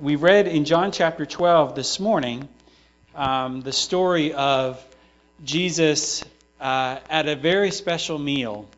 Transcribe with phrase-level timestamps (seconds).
[0.00, 2.48] we read in John chapter 12 this morning
[3.14, 4.84] um, the story of
[5.42, 6.22] Jesus
[6.60, 8.68] uh, at a very special meal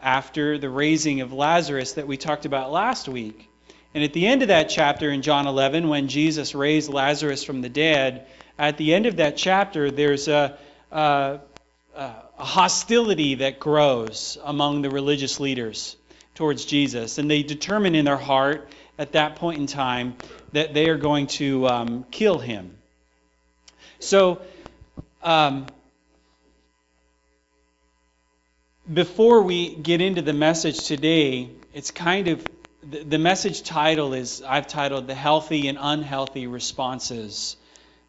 [0.00, 3.48] after the raising of Lazarus that we talked about last week.
[3.94, 7.60] And at the end of that chapter in John 11, when Jesus raised Lazarus from
[7.60, 8.26] the dead,
[8.58, 10.56] at the end of that chapter, there's a,
[10.90, 11.40] a,
[11.94, 15.96] a hostility that grows among the religious leaders
[16.34, 17.18] towards Jesus.
[17.18, 18.68] And they determine in their heart
[18.98, 20.16] at that point in time
[20.52, 22.76] that they are going to um, kill him.
[23.98, 24.42] So,
[25.22, 25.66] um,
[28.92, 32.46] before we get into the message today, it's kind of
[32.82, 37.56] the, message title is I've titled The Healthy and Unhealthy Responses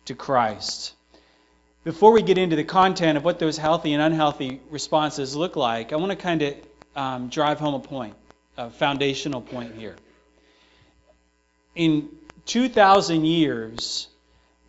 [0.05, 0.93] to Christ.
[1.83, 5.93] Before we get into the content of what those healthy and unhealthy responses look like,
[5.93, 6.55] I want to kind of
[6.95, 8.15] um, drive home a point,
[8.57, 9.95] a foundational point here.
[11.75, 12.09] In
[12.45, 14.07] 2,000 years,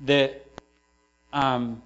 [0.01, 0.47] that
[1.33, 1.83] um,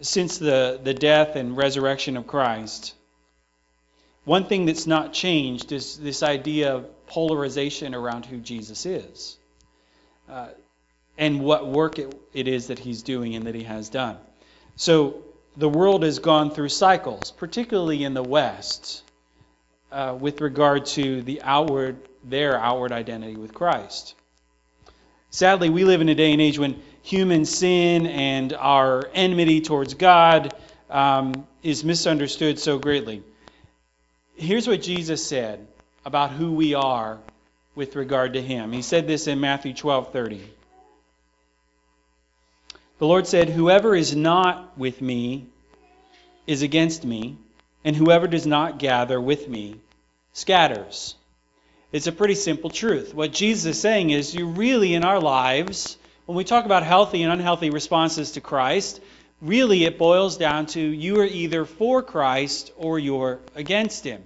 [0.00, 2.94] since the, the death and resurrection of Christ,
[4.24, 9.36] one thing that's not changed is this idea of polarization around who Jesus is
[10.28, 10.48] uh,
[11.18, 14.16] and what work it, it is that he's doing and that he has done.
[14.76, 15.22] So
[15.56, 19.02] the world has gone through cycles, particularly in the West,
[19.90, 24.14] uh, with regard to the outward, their outward identity with Christ.
[25.30, 29.94] Sadly, we live in a day and age when human sin and our enmity towards
[29.94, 30.54] God
[30.90, 33.22] um, is misunderstood so greatly.
[34.36, 35.66] Here's what Jesus said
[36.04, 37.18] about who we are
[37.74, 38.72] with regard to him.
[38.72, 40.40] He said this in Matthew 12:30.
[42.98, 45.46] The Lord said, "Whoever is not with me
[46.46, 47.36] is against me,
[47.84, 49.76] and whoever does not gather with me
[50.32, 51.14] scatters."
[51.92, 53.12] It's a pretty simple truth.
[53.12, 57.22] What Jesus is saying is you really in our lives when we talk about healthy
[57.22, 59.00] and unhealthy responses to Christ,
[59.42, 64.22] really it boils down to you are either for Christ or you're against Him.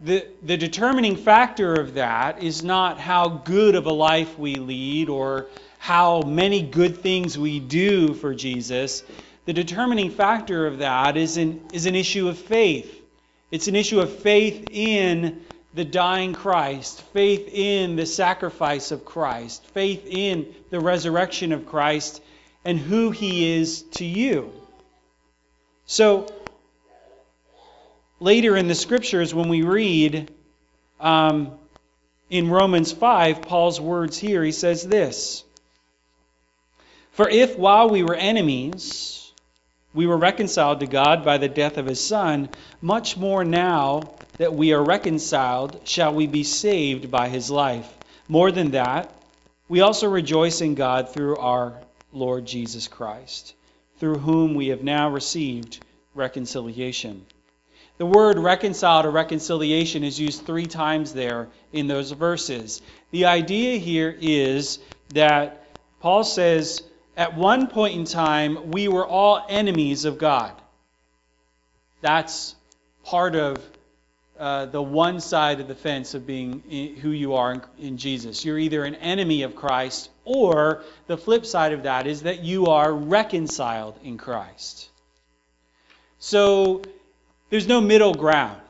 [0.00, 5.08] The, the determining factor of that is not how good of a life we lead
[5.08, 5.46] or
[5.78, 9.02] how many good things we do for Jesus.
[9.46, 13.02] The determining factor of that is an, is an issue of faith.
[13.50, 15.40] It's an issue of faith in
[15.76, 22.22] the dying Christ, faith in the sacrifice of Christ, faith in the resurrection of Christ,
[22.64, 24.54] and who he is to you.
[25.84, 26.28] So,
[28.20, 30.30] later in the scriptures, when we read
[30.98, 31.52] um,
[32.30, 35.44] in Romans 5, Paul's words here, he says this
[37.10, 39.30] For if while we were enemies,
[39.92, 42.48] we were reconciled to God by the death of his Son,
[42.80, 47.92] much more now that we are reconciled, shall we be saved by his life.
[48.28, 49.12] More than that,
[49.68, 51.74] we also rejoice in God through our
[52.12, 53.54] Lord Jesus Christ,
[53.98, 55.80] through whom we have now received
[56.14, 57.24] reconciliation.
[57.98, 62.82] The word reconciled or reconciliation is used three times there in those verses.
[63.10, 64.78] The idea here is
[65.14, 65.66] that
[66.00, 66.82] Paul says,
[67.16, 70.52] at one point in time, we were all enemies of God.
[72.02, 72.54] That's
[73.02, 73.58] part of
[74.38, 78.44] uh, the one side of the fence of being who you are in, in Jesus.
[78.44, 82.66] You're either an enemy of Christ, or the flip side of that is that you
[82.66, 84.90] are reconciled in Christ.
[86.18, 86.82] So
[87.50, 88.60] there's no middle ground.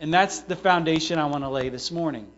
[0.00, 2.28] And that's the foundation I want to lay this morning.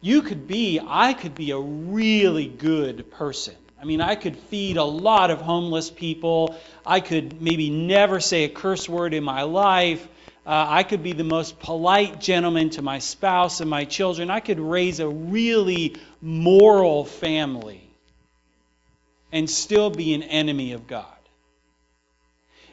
[0.00, 3.54] You could be, I could be a really good person.
[3.80, 6.56] I mean, I could feed a lot of homeless people.
[6.86, 10.06] I could maybe never say a curse word in my life.
[10.44, 14.28] Uh, I could be the most polite gentleman to my spouse and my children.
[14.30, 17.88] I could raise a really moral family
[19.30, 21.06] and still be an enemy of God.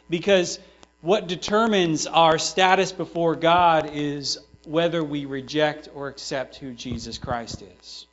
[0.10, 0.60] Because
[1.02, 7.64] what determines our status before God is whether we reject or accept who Jesus Christ
[7.82, 8.08] is.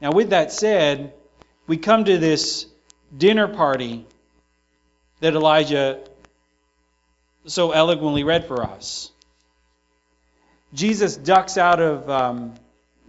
[0.00, 1.12] Now, with that said,
[1.66, 2.66] we come to this
[3.16, 4.06] dinner party
[5.20, 6.00] that Elijah
[7.50, 9.10] so eloquently read for us.
[10.72, 12.54] Jesus ducks out of um,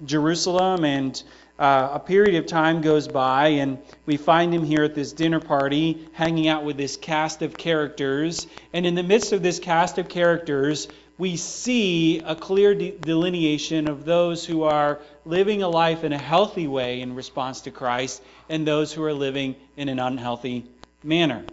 [0.04, 1.22] Jerusalem, and
[1.60, 3.78] uh, a period of time goes by, and
[4.08, 8.48] we find him here at this dinner party, hanging out with this cast of characters.
[8.74, 10.88] And in the midst of this cast of characters,
[11.20, 16.18] we see a clear de- delineation of those who are living a life in a
[16.18, 20.66] healthy way in response to Christ and those who are living in an unhealthy
[21.04, 21.46] manner.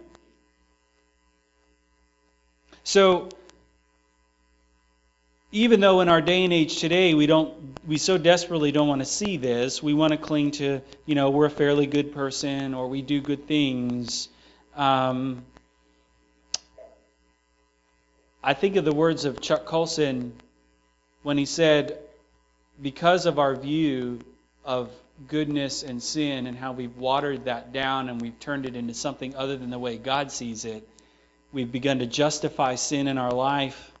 [2.83, 3.29] So,
[5.51, 7.53] even though in our day and age today we don't
[7.87, 11.29] we so desperately don't want to see this we want to cling to you know
[11.29, 14.29] we're a fairly good person or we do good things
[14.75, 15.43] um,
[18.43, 20.33] i think of the words of chuck colson
[21.23, 21.97] when he said
[22.81, 24.19] because of our view
[24.63, 24.91] of
[25.27, 29.35] goodness and sin and how we've watered that down and we've turned it into something
[29.35, 30.87] other than the way god sees it
[31.51, 33.91] we've begun to justify sin in our life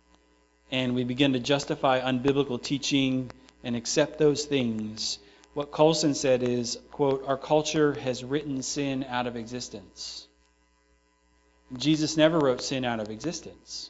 [0.71, 3.31] and we begin to justify unbiblical teaching
[3.63, 5.19] and accept those things,
[5.53, 10.27] what Colson said is, quote, our culture has written sin out of existence.
[11.75, 13.89] Jesus never wrote sin out of existence.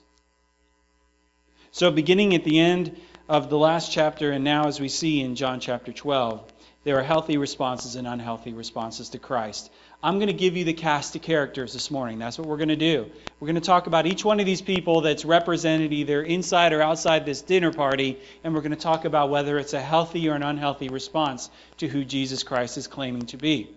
[1.72, 5.36] So, beginning at the end of the last chapter, and now as we see in
[5.36, 6.52] John chapter 12,
[6.84, 9.70] there are healthy responses and unhealthy responses to Christ.
[10.02, 12.20] I'm going to give you the cast of characters this morning.
[12.20, 13.12] That's what we're going to do.
[13.38, 16.82] We're going to talk about each one of these people that's represented either inside or
[16.82, 20.36] outside this dinner party, and we're going to talk about whether it's a healthy or
[20.36, 21.50] an unhealthy response
[21.80, 23.72] to who Jesus Christ is claiming to be.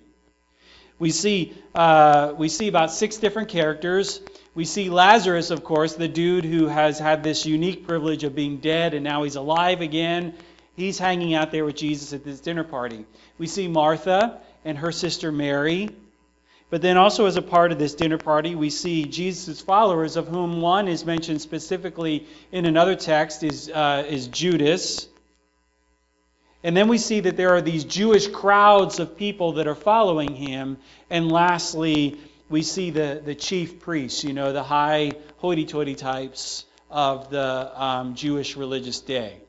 [1.01, 4.21] We see, uh, we see about six different characters.
[4.55, 8.59] We see Lazarus, of course, the dude who has had this unique privilege of being
[8.59, 10.35] dead and now he's alive again.
[10.77, 13.07] He's hanging out there with Jesus at this dinner party.
[13.39, 15.89] We see Martha and her sister Mary.
[16.73, 20.27] But then also as a part of this dinner party, we see Jesus' followers, of
[20.27, 25.07] whom one is mentioned specifically in another text, is, uh, is Judas.
[26.65, 30.35] And then we see that there are these Jewish crowds of people that are following
[30.35, 30.79] him.
[31.11, 36.65] And lastly, we see the, the chief priests, you know, the high hoity toity types
[36.91, 39.43] of the um, Jewish religious day.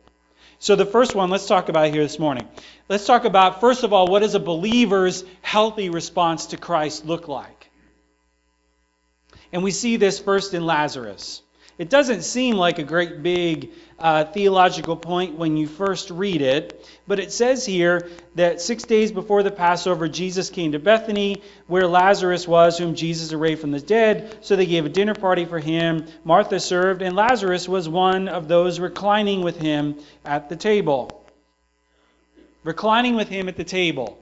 [0.64, 2.48] So, the first one, let's talk about here this morning.
[2.88, 7.28] Let's talk about, first of all, what does a believer's healthy response to Christ look
[7.28, 7.70] like?
[9.52, 11.42] And we see this first in Lazarus.
[11.78, 16.88] It doesn't seem like a great big uh, theological point when you first read it,
[17.08, 21.88] but it says here that six days before the Passover, Jesus came to Bethany, where
[21.88, 24.38] Lazarus was, whom Jesus raised from the dead.
[24.42, 26.06] So they gave a dinner party for him.
[26.24, 31.26] Martha served, and Lazarus was one of those reclining with him at the table.
[32.64, 34.20] Reclining with him at the table.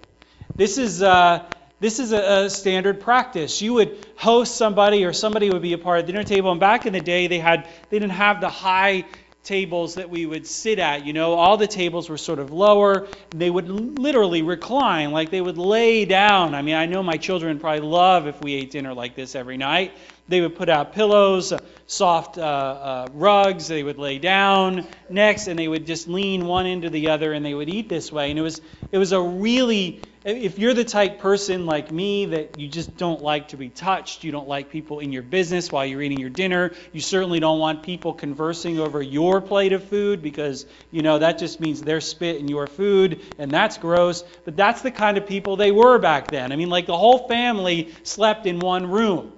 [0.55, 1.01] This is.
[1.01, 1.43] Uh,
[1.81, 3.61] this is a, a, standard practice.
[3.61, 6.51] You would host somebody, or somebody would be a part of the dinner table.
[6.51, 9.03] And back in the day, they had they didn't have the high
[9.43, 11.05] tables that we would sit at.
[11.05, 13.07] You know, all the tables were sort of lower.
[13.31, 16.53] They would literally recline, like they would lay down.
[16.53, 19.57] I mean, I know my children probably love if we ate dinner like this every
[19.57, 19.93] night.
[20.27, 21.51] They would put out pillows,
[21.91, 23.67] soft uh, uh, rugs.
[23.67, 27.45] They would lay down next, and they would just lean one into the other, and
[27.45, 28.29] they would eat this way.
[28.29, 28.61] And it was
[28.91, 33.23] it was a really if you're the type person like me that you just don't
[33.23, 36.29] like to be touched, you don't like people in your business while you're eating your
[36.29, 41.17] dinner, you certainly don't want people conversing over your plate of food because, you know,
[41.17, 44.23] that just means their spit in your food and that's gross.
[44.45, 46.51] But that's the kind of people they were back then.
[46.51, 49.33] I mean, like the whole family slept in one room,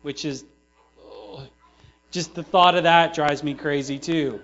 [0.00, 0.42] which is
[2.14, 4.40] just the thought of that drives me crazy too.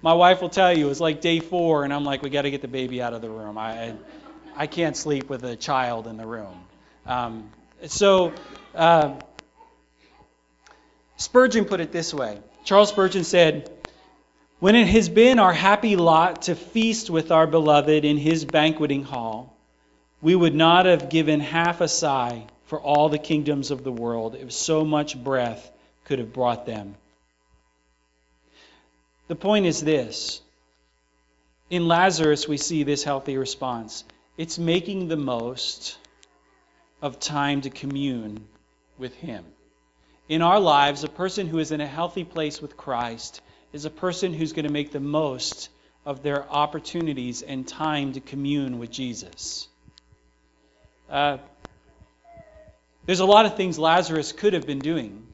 [0.00, 2.42] My wife will tell you it was like day four, and I'm like, we got
[2.42, 3.58] to get the baby out of the room.
[3.58, 3.94] I, I
[4.56, 6.64] I can't sleep with a child in the room.
[7.06, 7.50] Um,
[7.86, 8.32] so,
[8.74, 9.14] uh,
[11.16, 13.70] Spurgeon put it this way Charles Spurgeon said,
[14.58, 19.02] When it has been our happy lot to feast with our beloved in his banqueting
[19.02, 19.56] hall,
[20.22, 24.36] we would not have given half a sigh for all the kingdoms of the world
[24.36, 25.70] if so much breath
[26.04, 26.96] could have brought them.
[29.30, 30.40] The point is this.
[31.70, 34.02] In Lazarus, we see this healthy response.
[34.36, 35.96] It's making the most
[37.00, 38.44] of time to commune
[38.98, 39.44] with Him.
[40.28, 43.40] In our lives, a person who is in a healthy place with Christ
[43.72, 45.68] is a person who's going to make the most
[46.04, 49.68] of their opportunities and time to commune with Jesus.
[51.08, 51.38] Uh,
[53.06, 55.24] there's a lot of things Lazarus could have been doing,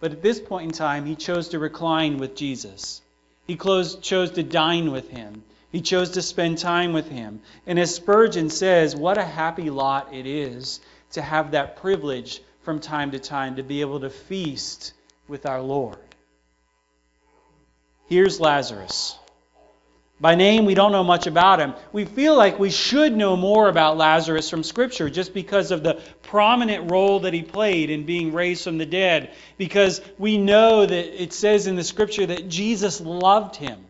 [0.00, 3.02] but at this point in time, he chose to recline with Jesus.
[3.46, 3.96] He chose
[4.30, 5.42] to dine with him.
[5.70, 7.40] He chose to spend time with him.
[7.66, 10.80] And as Spurgeon says, what a happy lot it is
[11.12, 14.92] to have that privilege from time to time to be able to feast
[15.28, 15.98] with our Lord.
[18.06, 19.18] Here's Lazarus.
[20.22, 21.74] By name, we don't know much about him.
[21.92, 26.00] We feel like we should know more about Lazarus from Scripture just because of the
[26.22, 29.34] prominent role that he played in being raised from the dead.
[29.58, 33.84] Because we know that it says in the Scripture that Jesus loved him.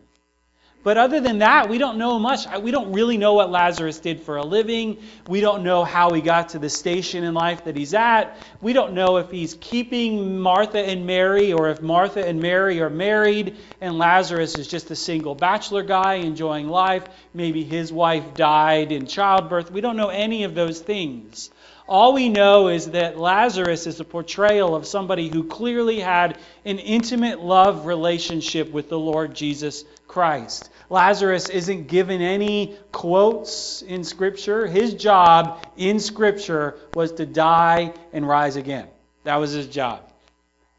[0.83, 2.45] But other than that, we don't know much.
[2.59, 4.97] We don't really know what Lazarus did for a living.
[5.27, 8.37] We don't know how he got to the station in life that he's at.
[8.61, 12.89] We don't know if he's keeping Martha and Mary or if Martha and Mary are
[12.89, 17.03] married and Lazarus is just a single bachelor guy enjoying life.
[17.33, 19.71] Maybe his wife died in childbirth.
[19.71, 21.49] We don't know any of those things.
[21.87, 26.79] All we know is that Lazarus is a portrayal of somebody who clearly had an
[26.79, 30.69] intimate love relationship with the Lord Jesus Christ.
[30.91, 34.67] Lazarus isn't given any quotes in Scripture.
[34.67, 38.87] His job in Scripture was to die and rise again.
[39.23, 40.07] That was his job.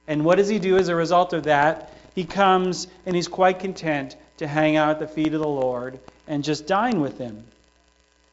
[0.07, 1.93] And what does he do as a result of that?
[2.15, 5.99] He comes and he's quite content to hang out at the feet of the Lord
[6.29, 7.45] and just dine with him.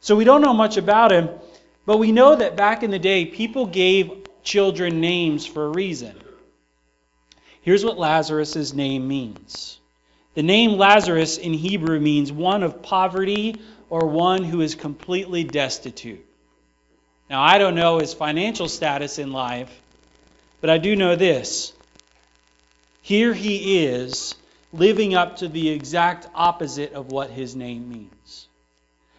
[0.02, 1.30] So we don't know much about him,
[1.88, 6.16] but we know that back in the day, people gave children names for a reason.
[7.64, 9.81] Here's what Lazarus' name means
[10.34, 16.26] the name Lazarus in Hebrew means one of poverty or one who is completely destitute.
[17.30, 19.72] Now, I don't know his financial status in life,
[20.62, 21.74] but I do know this.
[23.02, 24.36] Here he is
[24.74, 28.48] living up to the exact opposite of what his name means.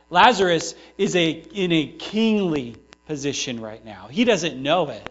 [0.09, 2.77] Lazarus is a, in a kingly
[3.07, 4.09] position right now.
[4.11, 5.11] He doesn't know it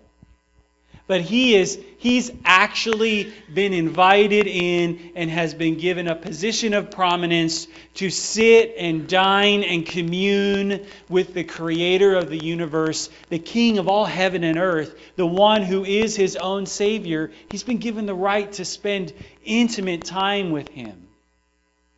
[1.08, 6.92] but he is he's actually been invited in and has been given a position of
[6.92, 13.78] prominence to sit and dine and commune with the creator of the universe the king
[13.78, 17.32] of all heaven and earth the one who is his own savior.
[17.50, 21.08] He's been given the right to spend intimate time with him.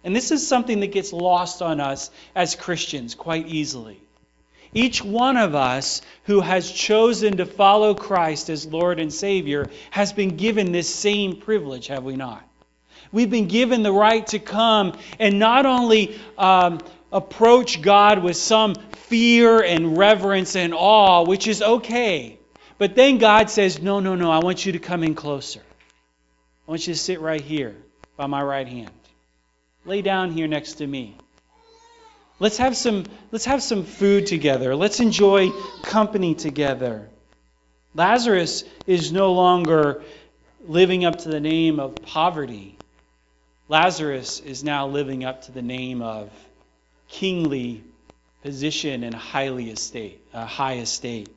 [0.03, 4.02] And this is something that gets lost on us as Christians quite easily
[4.73, 10.13] each one of us who has chosen to follow Christ as Lord and Savior has
[10.13, 12.43] been given this same privilege, have we not?
[13.11, 16.79] We've been given the right to come and not only um,
[17.11, 22.39] approach God with some fear and reverence and awe, which is okay,
[22.79, 25.61] but then God says, No, no, no, I want you to come in closer.
[26.67, 27.75] I want you to sit right here
[28.17, 28.91] by my right hand.
[29.85, 31.17] Lay down here next to me.
[32.43, 34.75] Let's have some let's have some food together.
[34.75, 35.51] Let's enjoy
[35.83, 37.07] company together.
[37.95, 40.03] Lazarus is no longer
[40.67, 42.77] living up to the name of poverty.
[43.69, 46.29] Lazarus is now living up to the name of
[47.07, 47.81] kingly
[48.41, 51.29] position and highly estate, a high estate.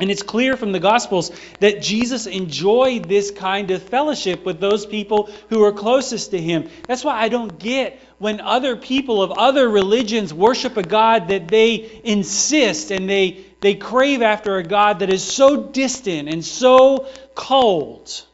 [0.00, 1.30] And it's clear from the Gospels
[1.60, 6.68] that Jesus enjoyed this kind of fellowship with those people who were closest to him.
[6.88, 11.48] That's why I don't get when other people of other religions worship a God that
[11.48, 17.06] they insist and they, they crave after a God that is so distant and so
[17.34, 18.24] cold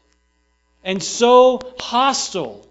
[0.83, 2.65] and so hostile.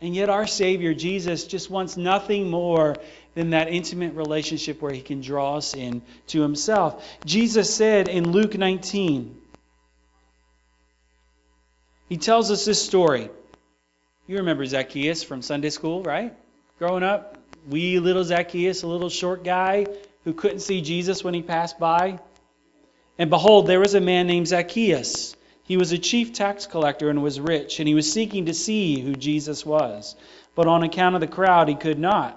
[0.00, 2.96] And yet, our Savior, Jesus, just wants nothing more
[3.34, 7.02] than that intimate relationship where He can draw us in to Himself.
[7.24, 9.40] Jesus said in Luke 19,
[12.10, 13.30] He tells us this story.
[14.26, 16.34] You remember Zacchaeus from Sunday school, right?
[16.80, 19.86] Growing up, wee little Zacchaeus, a little short guy
[20.24, 22.18] who couldn't see Jesus when he passed by.
[23.18, 25.36] And behold, there was a man named Zacchaeus.
[25.62, 29.00] He was a chief tax collector and was rich, and he was seeking to see
[29.00, 30.16] who Jesus was.
[30.56, 32.36] But on account of the crowd, he could not,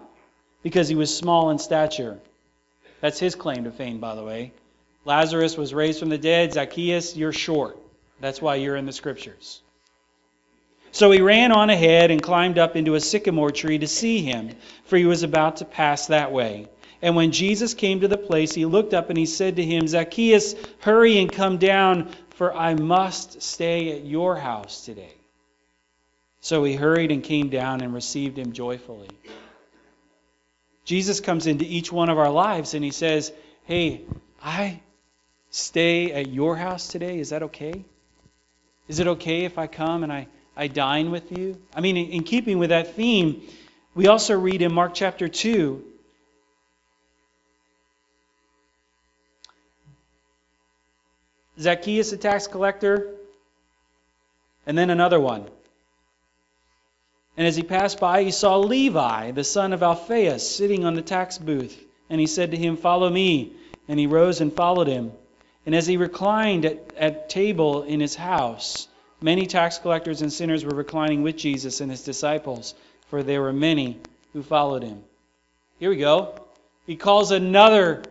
[0.62, 2.20] because he was small in stature.
[3.02, 4.52] That's his claim to fame, by the way.
[5.06, 6.54] Lazarus was raised from the dead.
[6.54, 7.78] Zacchaeus, you're short.
[8.20, 9.62] That's why you're in the scriptures.
[10.92, 14.52] So he ran on ahead and climbed up into a sycamore tree to see him,
[14.86, 16.68] for he was about to pass that way.
[17.02, 19.88] And when Jesus came to the place, he looked up and he said to him,
[19.88, 25.14] Zacchaeus, hurry and come down, for I must stay at your house today.
[26.42, 29.10] So he hurried and came down and received him joyfully.
[30.86, 33.32] Jesus comes into each one of our lives and he says,
[33.66, 34.02] Hey,
[34.44, 34.82] I
[35.52, 37.20] stay at your house today.
[37.20, 37.86] Is that okay?
[38.88, 40.28] Is it okay if I come and I
[40.60, 41.58] I dine with you.
[41.74, 43.44] I mean, in keeping with that theme,
[43.96, 45.86] we also read in Mark chapter 2
[51.62, 53.16] Zacchaeus, a tax collector,
[54.68, 55.48] and then another one.
[57.38, 61.02] And as he passed by, he saw Levi, the son of Alphaeus, sitting on the
[61.02, 61.82] tax booth.
[62.10, 63.54] And he said to him, Follow me.
[63.88, 65.14] And he rose and followed him.
[65.66, 68.90] And as he reclined at, at table in his house,
[69.22, 72.74] Many tax collectors and sinners were reclining with Jesus and his disciples,
[73.10, 74.00] for there were many
[74.34, 75.04] who followed him.
[75.80, 76.36] Here we go.
[76.86, 78.04] He calls another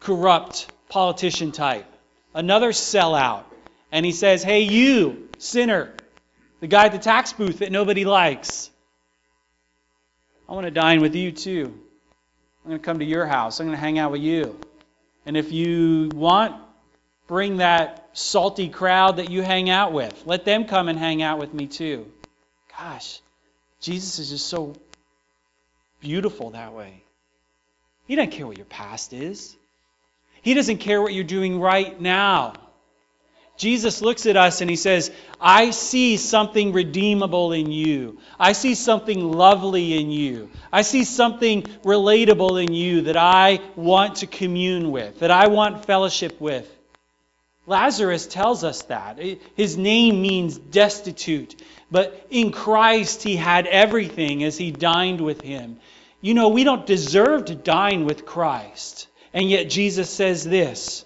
[0.00, 1.86] corrupt politician type,
[2.34, 3.44] another sellout.
[3.90, 5.92] And he says, Hey, you, sinner,
[6.60, 8.70] the guy at the tax booth that nobody likes,
[10.48, 11.78] I want to dine with you too.
[12.64, 13.60] I'm going to come to your house.
[13.60, 14.58] I'm going to hang out with you.
[15.26, 16.54] And if you want,
[17.26, 20.22] bring that salty crowd that you hang out with.
[20.26, 22.10] Let them come and hang out with me too.
[22.78, 23.20] Gosh,
[23.80, 24.74] Jesus is just so
[26.00, 27.02] beautiful that way.
[28.06, 29.56] He doesn't care what your past is.
[30.42, 32.54] He doesn't care what you're doing right now.
[33.56, 38.18] Jesus looks at us and he says, I see something redeemable in you.
[38.38, 40.50] I see something lovely in you.
[40.72, 45.86] I see something relatable in you that I want to commune with, that I want
[45.86, 46.68] fellowship with.
[47.66, 49.18] Lazarus tells us that.
[49.54, 51.62] His name means destitute.
[51.90, 55.78] But in Christ, he had everything as he dined with him.
[56.20, 59.08] You know, we don't deserve to dine with Christ.
[59.32, 61.03] And yet Jesus says this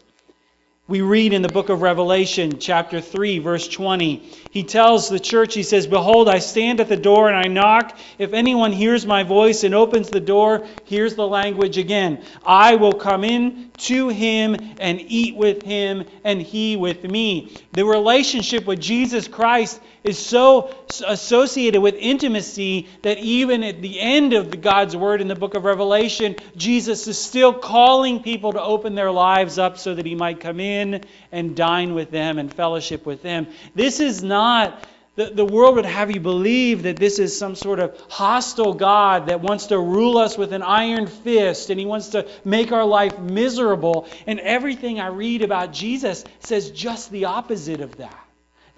[0.88, 4.22] we read in the book of Revelation, chapter 3, verse 20.
[4.50, 7.98] He tells the church, he says, Behold, I stand at the door and I knock.
[8.18, 12.24] If anyone hears my voice and opens the door, here's the language again.
[12.42, 17.52] I will come in to him and eat with him and he with me.
[17.74, 20.74] The relationship with Jesus Christ is so
[21.06, 25.64] associated with intimacy that even at the end of God's word in the book of
[25.64, 30.40] Revelation, Jesus is still calling people to open their lives up so that he might
[30.40, 33.48] come in and dine with them and fellowship with them.
[33.74, 34.82] This is not
[35.16, 39.26] the, the world would have you believe that this is some sort of hostile God
[39.26, 42.84] that wants to rule us with an iron fist and he wants to make our
[42.84, 44.06] life miserable.
[44.28, 48.27] And everything I read about Jesus says just the opposite of that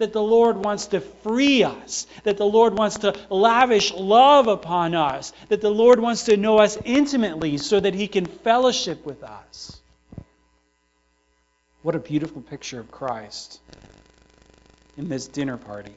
[0.00, 4.94] that the Lord wants to free us, that the Lord wants to lavish love upon
[4.94, 9.22] us, that the Lord wants to know us intimately so that he can fellowship with
[9.22, 9.78] us.
[11.82, 13.60] What a beautiful picture of Christ
[14.96, 15.94] in this dinner party.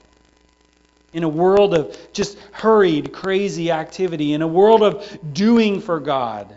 [1.14, 6.54] In a world of just hurried, crazy activity, in a world of doing for God,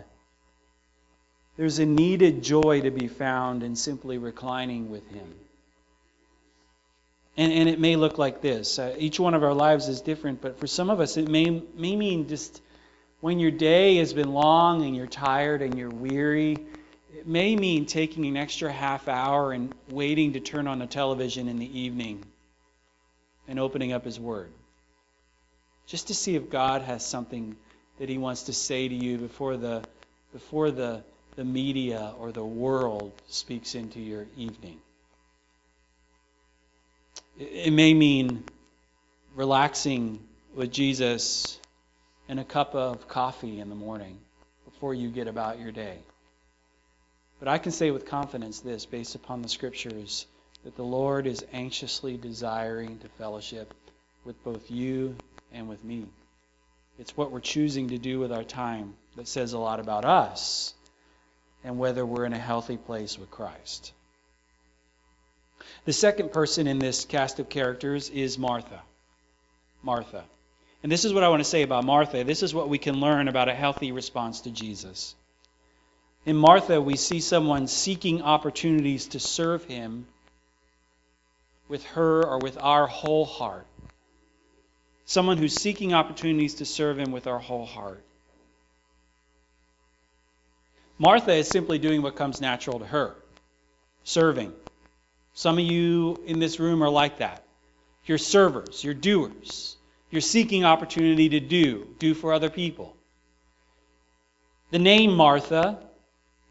[1.55, 5.33] there's a needed joy to be found in simply reclining with Him.
[7.37, 8.79] And, and it may look like this.
[8.79, 11.61] Uh, each one of our lives is different, but for some of us, it may,
[11.75, 12.61] may mean just
[13.21, 16.57] when your day has been long and you're tired and you're weary,
[17.15, 21.47] it may mean taking an extra half hour and waiting to turn on the television
[21.47, 22.23] in the evening
[23.47, 24.51] and opening up His Word.
[25.85, 27.55] Just to see if God has something
[27.99, 29.83] that He wants to say to you before the,
[30.33, 31.03] before the,
[31.35, 34.79] the media or the world speaks into your evening.
[37.39, 38.43] It may mean
[39.35, 40.19] relaxing
[40.55, 41.59] with Jesus
[42.27, 44.17] and a cup of coffee in the morning
[44.65, 45.99] before you get about your day.
[47.37, 50.25] But I can say with confidence this, based upon the scriptures,
[50.63, 53.71] that the Lord is anxiously desiring to fellowship
[54.25, 55.15] with both you
[55.53, 56.07] and with me.
[56.97, 60.73] It's what we're choosing to do with our time that says a lot about us
[61.63, 63.93] and whether we're in a healthy place with Christ.
[65.85, 68.81] The second person in this cast of characters is Martha.
[69.83, 70.23] Martha.
[70.83, 72.23] And this is what I want to say about Martha.
[72.23, 75.15] This is what we can learn about a healthy response to Jesus.
[76.25, 80.05] In Martha, we see someone seeking opportunities to serve him
[81.67, 83.65] with her or with our whole heart.
[85.05, 88.03] Someone who's seeking opportunities to serve him with our whole heart.
[90.99, 93.15] Martha is simply doing what comes natural to her
[94.03, 94.53] serving.
[95.37, 97.43] Some of you in this room are like that.
[98.07, 99.77] You're servers, you're doers.
[100.09, 102.95] You're seeking opportunity to do, do for other people.
[104.71, 105.77] The name Martha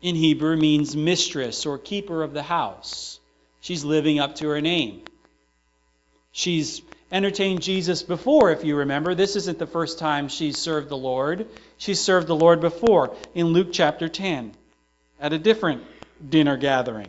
[0.03, 3.19] in Hebrew means mistress or keeper of the house.
[3.61, 5.03] She's living up to her name.
[6.31, 9.17] She's entertained Jesus before, if you remember.
[9.17, 11.49] This isn't the first time she's served the Lord.
[11.77, 14.55] She's served the Lord before in Luke chapter 10
[15.21, 15.83] at a different
[16.31, 17.09] dinner gathering.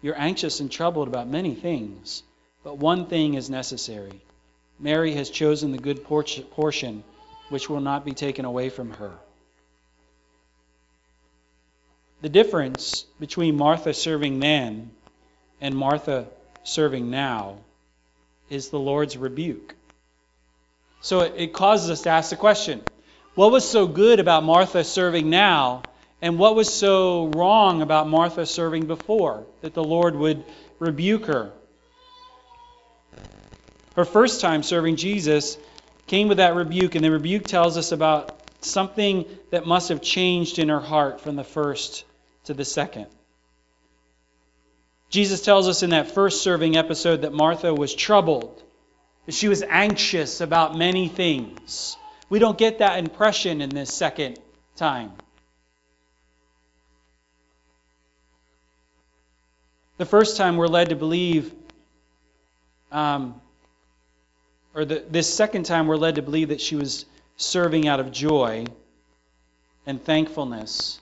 [0.00, 2.22] You're anxious and troubled about many things,
[2.62, 4.20] but one thing is necessary.
[4.78, 7.04] Mary has chosen the good portion,
[7.48, 9.12] which will not be taken away from her.
[12.20, 14.90] The difference between Martha serving then
[15.60, 16.26] and Martha
[16.64, 17.58] serving now
[18.50, 19.74] is the Lord's rebuke.
[21.00, 22.82] So it, causes us to ask the question
[23.34, 25.84] what was so good about Martha serving now,
[26.20, 30.44] and what was so wrong about Martha serving before that the Lord would
[30.78, 31.52] rebuke her?
[33.94, 35.58] Her first time serving Jesus
[36.06, 40.58] came with that rebuke, and the rebuke tells us about something that must have changed
[40.58, 42.04] in her heart from the first
[42.44, 43.06] to the second.
[45.10, 48.62] Jesus tells us in that first serving episode that Martha was troubled,
[49.26, 51.96] that she was anxious about many things.
[52.28, 54.38] We don't get that impression in this second
[54.76, 55.12] time.
[59.98, 61.52] The first time we're led to believe,
[62.92, 63.40] um,
[64.72, 67.04] or the, this second time we're led to believe that she was
[67.36, 68.64] serving out of joy
[69.86, 71.00] and thankfulness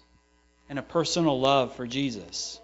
[0.71, 2.59] and a personal love for Jesus.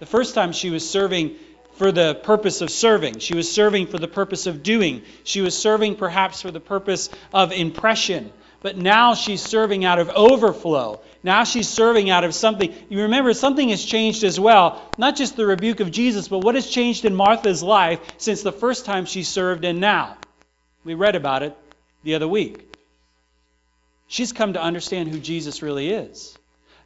[0.00, 1.36] The first time she was serving
[1.76, 3.20] for the purpose of serving.
[3.20, 5.02] She was serving for the purpose of doing.
[5.22, 8.32] She was serving perhaps for the purpose of impression.
[8.60, 11.00] But now she's serving out of overflow.
[11.24, 12.74] Now she's serving out of something.
[12.90, 14.80] You remember, something has changed as well.
[14.98, 18.52] Not just the rebuke of Jesus, but what has changed in Martha's life since the
[18.52, 20.18] first time she served and now.
[20.84, 21.56] We read about it
[22.02, 22.68] the other week.
[24.06, 26.36] She's come to understand who Jesus really is.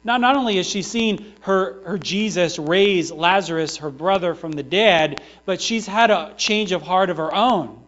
[0.05, 4.63] Now, not only has she seen her, her Jesus raise Lazarus, her brother, from the
[4.63, 7.85] dead, but she's had a change of heart of her own.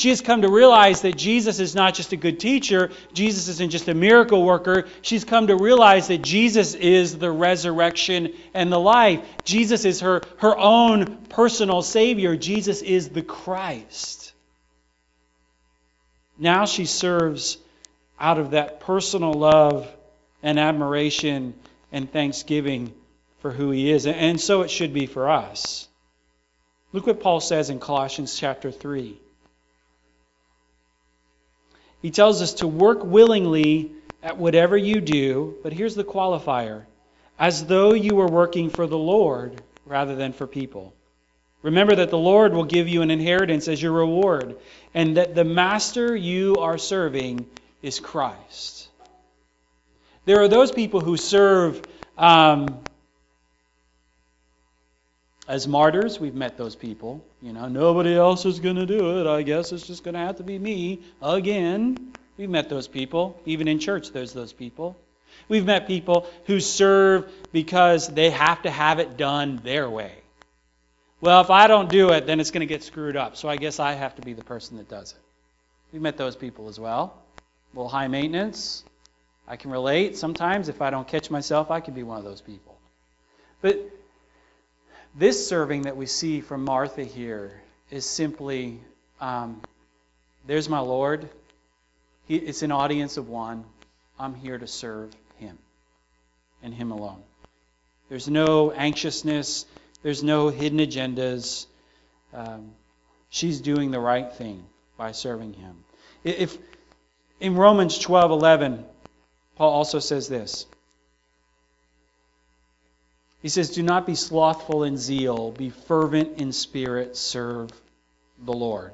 [0.00, 3.68] She has come to realize that Jesus is not just a good teacher, Jesus isn't
[3.68, 4.88] just a miracle worker.
[5.02, 9.20] She's come to realize that Jesus is the resurrection and the life.
[9.44, 12.34] Jesus is her, her own personal Savior.
[12.34, 14.32] Jesus is the Christ.
[16.38, 17.58] Now she serves
[18.18, 19.86] out of that personal love
[20.42, 21.52] and admiration
[21.92, 22.94] and thanksgiving
[23.40, 24.06] for who he is.
[24.06, 25.88] And so it should be for us.
[26.94, 29.20] Look what Paul says in Colossians chapter 3.
[32.02, 36.84] He tells us to work willingly at whatever you do, but here's the qualifier
[37.38, 40.92] as though you were working for the Lord rather than for people.
[41.62, 44.56] Remember that the Lord will give you an inheritance as your reward,
[44.94, 47.46] and that the master you are serving
[47.82, 48.88] is Christ.
[50.24, 51.82] There are those people who serve
[52.16, 52.78] um,
[55.50, 56.20] as martyrs.
[56.20, 57.24] We've met those people.
[57.42, 59.26] You know, nobody else is going to do it.
[59.26, 62.12] I guess it's just going to have to be me again.
[62.38, 63.38] We've met those people.
[63.46, 64.96] Even in church, there's those people.
[65.48, 70.12] We've met people who serve because they have to have it done their way.
[71.20, 73.36] Well, if I don't do it, then it's going to get screwed up.
[73.36, 75.18] So I guess I have to be the person that does it.
[75.92, 77.20] We've met those people as well.
[77.74, 78.84] A little high maintenance,
[79.48, 80.16] I can relate.
[80.16, 82.78] Sometimes, if I don't catch myself, I can be one of those people.
[83.60, 83.90] But
[85.14, 88.80] this serving that we see from Martha here is simply
[89.20, 89.60] um,
[90.46, 91.28] there's my Lord.
[92.26, 93.64] He, it's an audience of one.
[94.18, 95.58] I'm here to serve Him
[96.62, 97.22] and Him alone.
[98.08, 99.66] There's no anxiousness,
[100.02, 101.66] there's no hidden agendas.
[102.32, 102.72] Um,
[103.28, 104.64] she's doing the right thing
[104.96, 105.76] by serving Him.
[106.24, 106.56] If
[107.40, 108.84] in Romans 12:11,
[109.56, 110.66] Paul also says this.
[113.42, 117.70] He says, Do not be slothful in zeal, be fervent in spirit, serve
[118.44, 118.92] the Lord.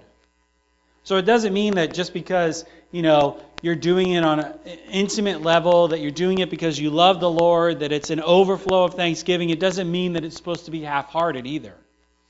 [1.04, 4.58] So it doesn't mean that just because, you know, you're doing it on an
[4.90, 8.84] intimate level, that you're doing it because you love the Lord, that it's an overflow
[8.84, 9.50] of thanksgiving.
[9.50, 11.68] It doesn't mean that it's supposed to be half hearted either.
[11.68, 11.76] You're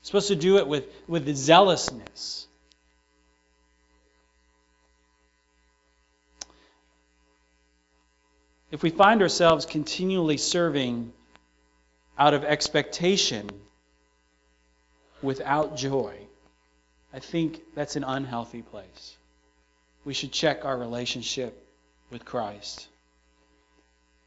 [0.01, 2.47] supposed to do it with, with zealousness.
[8.71, 11.13] if we find ourselves continually serving
[12.17, 13.49] out of expectation
[15.21, 16.13] without joy,
[17.13, 19.15] I think that's an unhealthy place.
[20.05, 21.63] We should check our relationship
[22.11, 22.87] with Christ.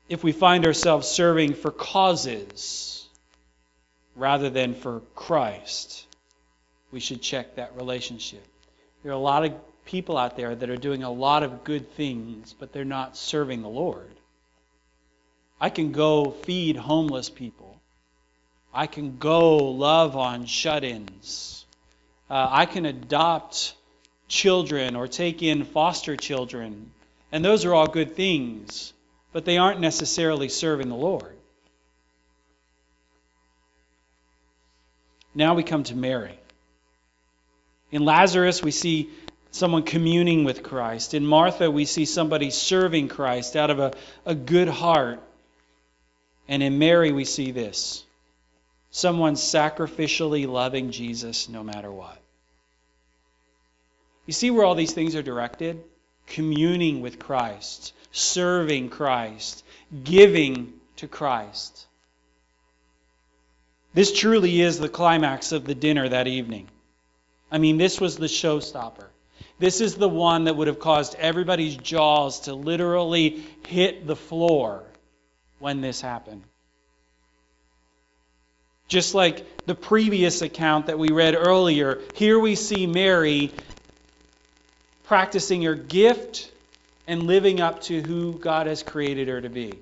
[0.09, 3.07] If we find ourselves serving for causes
[4.16, 6.05] rather than for Christ,
[6.90, 8.44] we should check that relationship.
[9.03, 11.92] There are a lot of people out there that are doing a lot of good
[11.92, 14.11] things, but they're not serving the Lord.
[15.61, 17.79] I can go feed homeless people.
[18.72, 21.64] I can go love on shut ins.
[22.28, 23.74] Uh, I can adopt
[24.28, 26.90] children or take in foster children.
[27.33, 28.92] And those are all good things,
[29.33, 31.37] but they aren't necessarily serving the Lord.
[35.35, 36.38] Now we come to Mary.
[37.92, 39.11] In Lazarus, we see
[39.50, 41.14] someone communing with Christ.
[41.14, 43.92] In Martha, we see somebody serving Christ out of a,
[44.24, 45.20] a good heart.
[46.48, 48.04] And in Mary, we see this
[48.90, 52.18] someone sacrificially loving Jesus no matter what.
[54.26, 55.83] You see where all these things are directed?
[56.26, 59.64] Communing with Christ, serving Christ,
[60.05, 61.87] giving to Christ.
[63.92, 66.68] This truly is the climax of the dinner that evening.
[67.50, 69.07] I mean, this was the showstopper.
[69.59, 74.85] This is the one that would have caused everybody's jaws to literally hit the floor
[75.59, 76.44] when this happened.
[78.90, 83.53] Just like the previous account that we read earlier, here we see Mary
[85.05, 86.50] practicing her gift
[87.07, 89.79] and living up to who God has created her to be.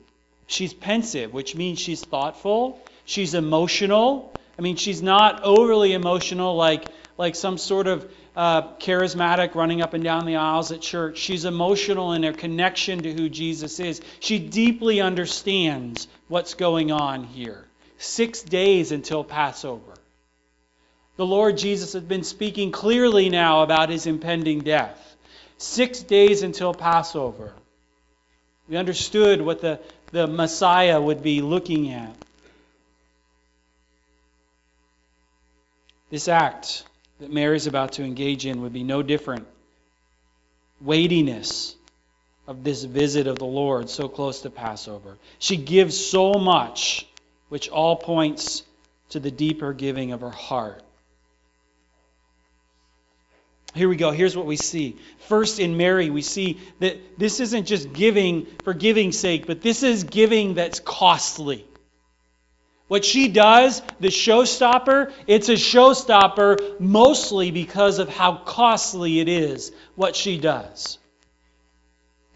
[0.47, 4.37] She's pensive, which means she's thoughtful, she's emotional.
[4.59, 9.95] I mean, she's not overly emotional like, like some sort of uh, charismatic running up
[9.95, 11.17] and down the aisles at church.
[11.17, 14.03] She's emotional in her connection to who Jesus is.
[14.21, 17.68] She deeply understands what's going on here.
[17.99, 19.93] Six days until Passover.
[21.17, 25.17] The Lord Jesus had been speaking clearly now about his impending death.
[25.57, 27.53] Six days until Passover.
[28.69, 29.81] We understood what the,
[30.13, 32.15] the Messiah would be looking at.
[36.11, 36.85] This act
[37.19, 39.47] that Mary's about to engage in would be no different.
[40.81, 41.75] Weightiness
[42.47, 45.19] of this visit of the Lord so close to Passover.
[45.41, 47.08] She gives so much,
[47.49, 48.63] which all points
[49.11, 50.83] to the deeper giving of her heart.
[53.75, 54.11] Here we go.
[54.11, 54.97] Here's what we see.
[55.29, 59.83] First, in Mary, we see that this isn't just giving for giving's sake, but this
[59.83, 61.67] is giving that's costly.
[62.89, 69.73] What she does, the showstopper, it's a showstopper mostly because of how costly it is
[69.95, 70.99] what she does.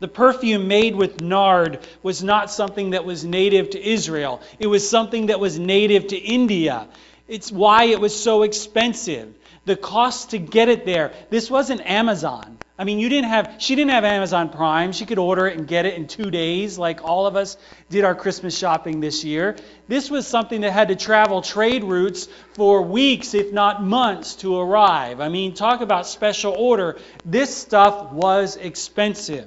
[0.02, 4.42] The perfume made with nard was not something that was native to Israel.
[4.58, 6.88] It was something that was native to India.
[7.28, 9.32] It's why it was so expensive
[9.64, 11.12] the cost to get it there.
[11.30, 12.58] This wasn't Amazon.
[12.76, 14.90] I mean, you didn't have she didn't have Amazon Prime.
[14.90, 17.56] She could order it and get it in 2 days like all of us
[17.88, 19.54] did our Christmas shopping this year.
[19.86, 24.58] This was something that had to travel trade routes for weeks if not months to
[24.58, 25.20] arrive.
[25.20, 26.98] I mean, talk about special order.
[27.24, 29.46] This stuff was expensive.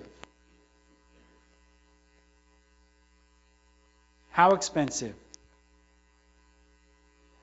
[4.36, 5.16] How expensive?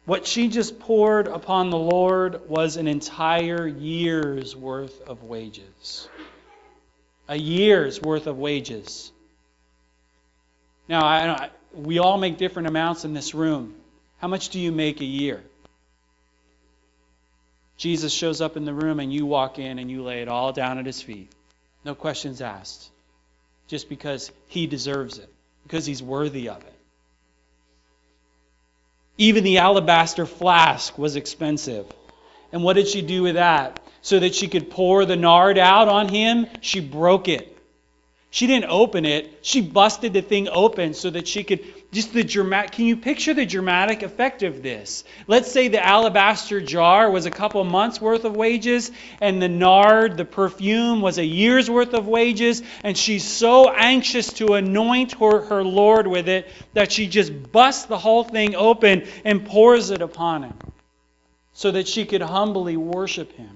[0.04, 6.06] What she just poured upon the Lord was an entire year's worth of wages.
[7.28, 9.10] A year's worth of wages.
[10.86, 13.74] Now, I, we all make different amounts in this room.
[14.18, 15.42] How much do you make a year?
[17.78, 20.52] Jesus shows up in the room and you walk in and you lay it all
[20.52, 21.32] down at his feet.
[21.86, 22.90] No questions asked.
[23.66, 26.74] Just because he deserves it, because he's worthy of it.
[29.18, 31.86] Even the alabaster flask was expensive.
[32.52, 33.78] And what did she do with that?
[34.02, 37.56] So that she could pour the nard out on him, she broke it.
[38.32, 39.40] She didn't open it.
[39.42, 41.60] She busted the thing open so that she could
[41.92, 45.04] just the dramatic can you picture the dramatic effect of this?
[45.26, 48.90] Let's say the alabaster jar was a couple months worth of wages
[49.20, 54.32] and the nard, the perfume was a year's worth of wages and she's so anxious
[54.34, 59.06] to anoint her, her Lord with it that she just busts the whole thing open
[59.26, 60.58] and pours it upon him
[61.52, 63.54] so that she could humbly worship him.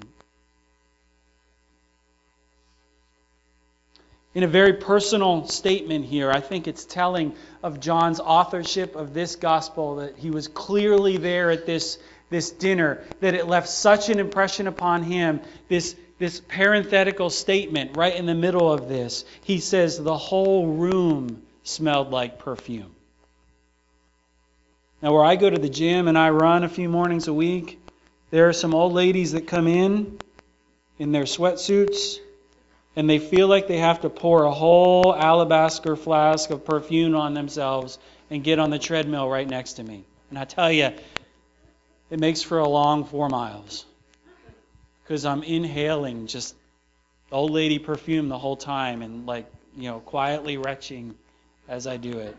[4.36, 6.30] In a very personal statement here.
[6.30, 11.50] I think it's telling of John's authorship of this gospel that he was clearly there
[11.50, 11.96] at this,
[12.28, 15.40] this dinner, that it left such an impression upon him.
[15.68, 19.24] This, this parenthetical statement right in the middle of this.
[19.42, 22.94] He says, The whole room smelled like perfume.
[25.00, 27.80] Now, where I go to the gym and I run a few mornings a week,
[28.30, 30.18] there are some old ladies that come in
[30.98, 32.18] in their sweatsuits
[32.96, 37.34] and they feel like they have to pour a whole alabaster flask of perfume on
[37.34, 37.98] themselves
[38.30, 40.04] and get on the treadmill right next to me.
[40.30, 40.90] And I tell you,
[42.10, 43.84] it makes for a long four miles
[45.02, 46.54] because I'm inhaling just
[47.30, 51.14] old lady perfume the whole time and like, you know, quietly retching
[51.68, 52.36] as I do it.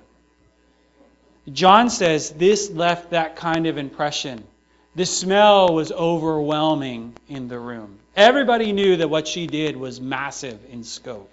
[1.51, 4.43] John says this left that kind of impression.
[4.95, 7.99] The smell was overwhelming in the room.
[8.17, 11.31] Everybody knew that what she did was massive in scope.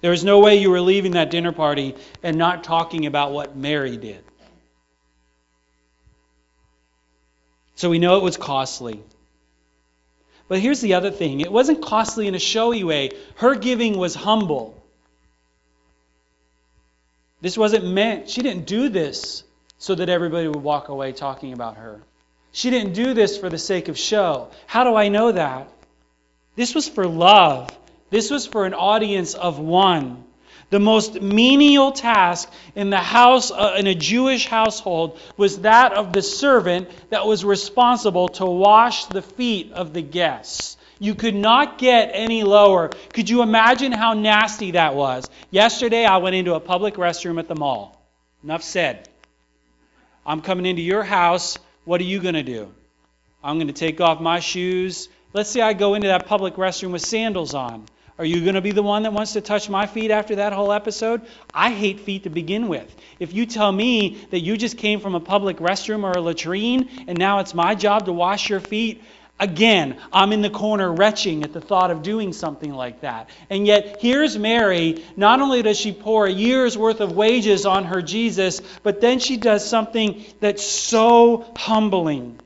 [0.00, 3.54] There was no way you were leaving that dinner party and not talking about what
[3.54, 4.24] Mary did.
[7.74, 9.02] So we know it was costly.
[10.48, 14.14] But here's the other thing it wasn't costly in a showy way, her giving was
[14.14, 14.82] humble.
[17.42, 19.44] This wasn't meant, she didn't do this
[19.76, 22.00] so that everybody would walk away talking about her.
[22.52, 24.50] She didn't do this for the sake of show.
[24.66, 25.68] How do I know that?
[26.56, 27.68] This was for love.
[28.10, 30.24] This was for an audience of one.
[30.70, 36.12] The most menial task in the house uh, in a Jewish household was that of
[36.12, 40.76] the servant that was responsible to wash the feet of the guests.
[41.00, 42.90] You could not get any lower.
[43.14, 45.28] Could you imagine how nasty that was?
[45.50, 48.00] Yesterday I went into a public restroom at the mall.
[48.44, 49.08] Enough said.
[50.24, 51.58] I'm coming into your house.
[51.84, 52.72] What are you going to do?
[53.42, 55.08] I'm going to take off my shoes.
[55.32, 57.86] Let's say I go into that public restroom with sandals on.
[58.18, 60.52] Are you going to be the one that wants to touch my feet after that
[60.52, 61.22] whole episode?
[61.54, 62.94] I hate feet to begin with.
[63.18, 67.06] If you tell me that you just came from a public restroom or a latrine
[67.06, 69.02] and now it's my job to wash your feet,
[69.40, 73.30] Again, I'm in the corner retching at the thought of doing something like that.
[73.48, 75.02] And yet, here's Mary.
[75.16, 79.18] Not only does she pour a year's worth of wages on her Jesus, but then
[79.18, 82.38] she does something that's so humbling.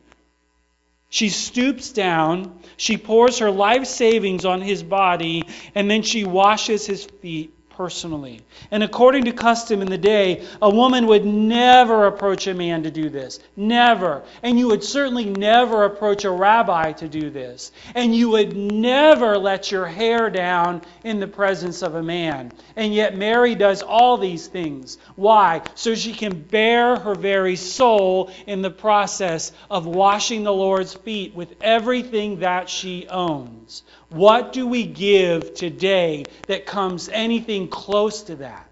[1.15, 6.89] She stoops down, she pours her life savings on his body, and then she washes
[6.89, 8.41] his feet personally.
[8.71, 12.91] And according to custom in the day, a woman would never approach a man to
[12.91, 13.41] do this.
[13.57, 14.23] Never.
[14.43, 17.73] And you would certainly never approach a rabbi to do this.
[17.95, 22.53] And you would never let your hair down in the presence of a man.
[22.77, 24.99] And yet Mary does all these things.
[25.17, 25.63] Why?
[25.75, 31.35] So she can bare her very soul in the process of washing the Lord's feet
[31.35, 33.83] with everything that she owns.
[34.15, 38.69] What do we give today that comes anything close to that?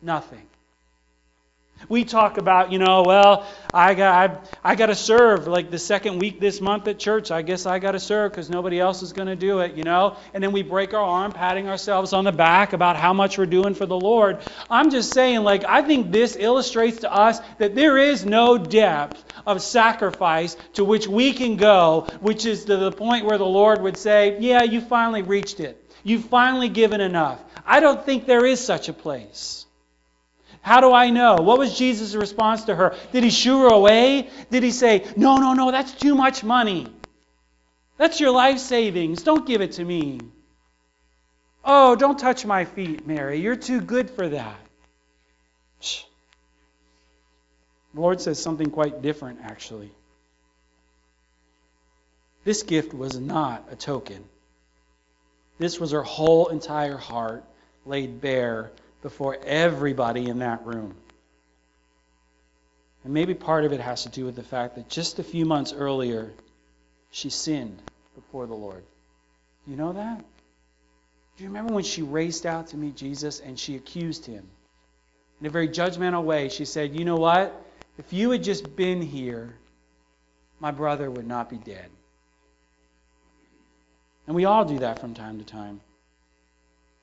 [0.00, 0.46] Nothing.
[1.88, 4.30] We talk about, you know, well, I got
[4.64, 7.30] I, I got to serve like the second week this month at church.
[7.30, 9.84] I guess I got to serve because nobody else is going to do it, you
[9.84, 10.16] know.
[10.34, 13.46] And then we break our arm, patting ourselves on the back about how much we're
[13.46, 14.40] doing for the Lord.
[14.70, 19.24] I'm just saying, like, I think this illustrates to us that there is no depth
[19.46, 23.82] of sacrifice to which we can go, which is to the point where the Lord
[23.82, 25.78] would say, "Yeah, you finally reached it.
[26.04, 29.61] You've finally given enough." I don't think there is such a place.
[30.62, 31.36] How do I know?
[31.36, 32.96] What was Jesus' response to her?
[33.12, 34.30] Did he shoo her away?
[34.50, 36.86] Did he say, No, no, no, that's too much money.
[37.98, 39.22] That's your life savings.
[39.24, 40.20] Don't give it to me.
[41.64, 43.40] Oh, don't touch my feet, Mary.
[43.40, 44.58] You're too good for that.
[45.80, 46.04] Shh.
[47.94, 49.90] The Lord says something quite different, actually.
[52.44, 54.24] This gift was not a token.
[55.58, 57.44] This was her whole entire heart
[57.84, 58.72] laid bare
[59.02, 60.94] before everybody in that room.
[63.04, 65.44] And maybe part of it has to do with the fact that just a few
[65.44, 66.30] months earlier,
[67.10, 67.82] she sinned
[68.14, 68.84] before the Lord.
[69.66, 70.24] You know that?
[71.36, 74.46] Do you remember when she raced out to meet Jesus and she accused him?
[75.40, 77.52] In a very judgmental way, she said, You know what?
[77.98, 79.54] If you had just been here,
[80.60, 81.90] my brother would not be dead.
[84.26, 85.80] And we all do that from time to time.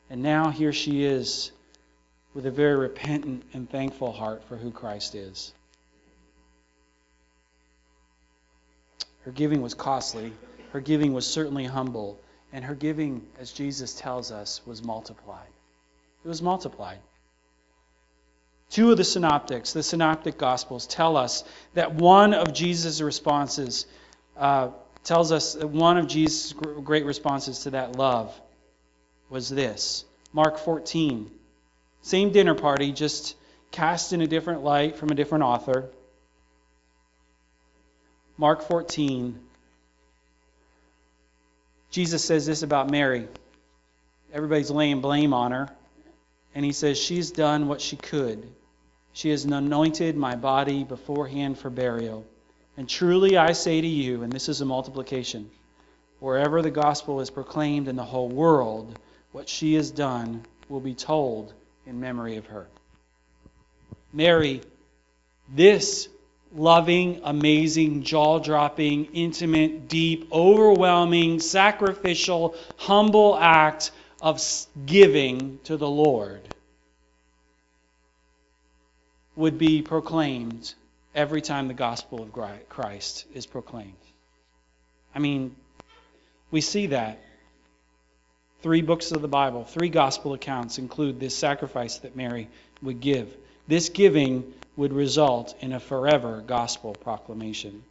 [0.10, 1.52] And now here she is
[2.34, 5.54] with a very repentant and thankful heart for who Christ is.
[9.22, 10.34] Her giving was costly.
[10.72, 12.20] Her giving was certainly humble.
[12.52, 15.48] And her giving, as Jesus tells us, was multiplied.
[16.24, 17.00] It was multiplied.
[18.70, 23.88] Two of the synoptics, the synoptic gospels, tell us that one of Jesus' responses
[24.38, 24.70] uh,
[25.04, 28.40] tells us that one of Jesus' great responses to that love
[29.30, 30.06] was this.
[30.34, 31.32] Mark 14,
[32.02, 33.36] same dinner party, just
[33.72, 35.90] cast in a different light from a different author.
[38.38, 39.40] Mark 14.
[41.92, 43.28] Jesus says this about Mary.
[44.34, 45.70] Everybody's laying blame on her.
[46.56, 48.48] And he says, She's done what she could.
[49.14, 52.26] She has anointed my body beforehand for burial.
[52.78, 55.50] And truly I say to you, and this is a multiplication,
[56.20, 58.98] wherever the gospel is proclaimed in the whole world,
[59.32, 61.54] what she has done will be told
[61.90, 62.68] in memory of her.
[64.14, 64.62] Mary,
[65.54, 66.08] this
[66.54, 74.42] loving, amazing, jaw dropping, intimate, deep, overwhelming, sacrificial, humble act of
[74.86, 76.42] giving to the Lord
[79.36, 80.74] would be proclaimed
[81.16, 82.32] every time the gospel of
[82.70, 83.94] Christ is proclaimed.
[85.16, 85.56] I mean,
[86.52, 87.20] we see that
[88.62, 92.50] Three books of the Bible, three gospel accounts include this sacrifice that Mary
[92.82, 93.34] would give.
[93.68, 97.84] This giving would result in a forever gospel proclamation.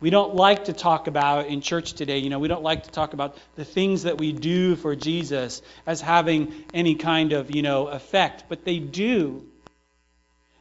[0.00, 2.90] We don't like to talk about in church today, you know, we don't like to
[2.90, 7.60] talk about the things that we do for Jesus as having any kind of, you
[7.60, 9.46] know, effect, but they do.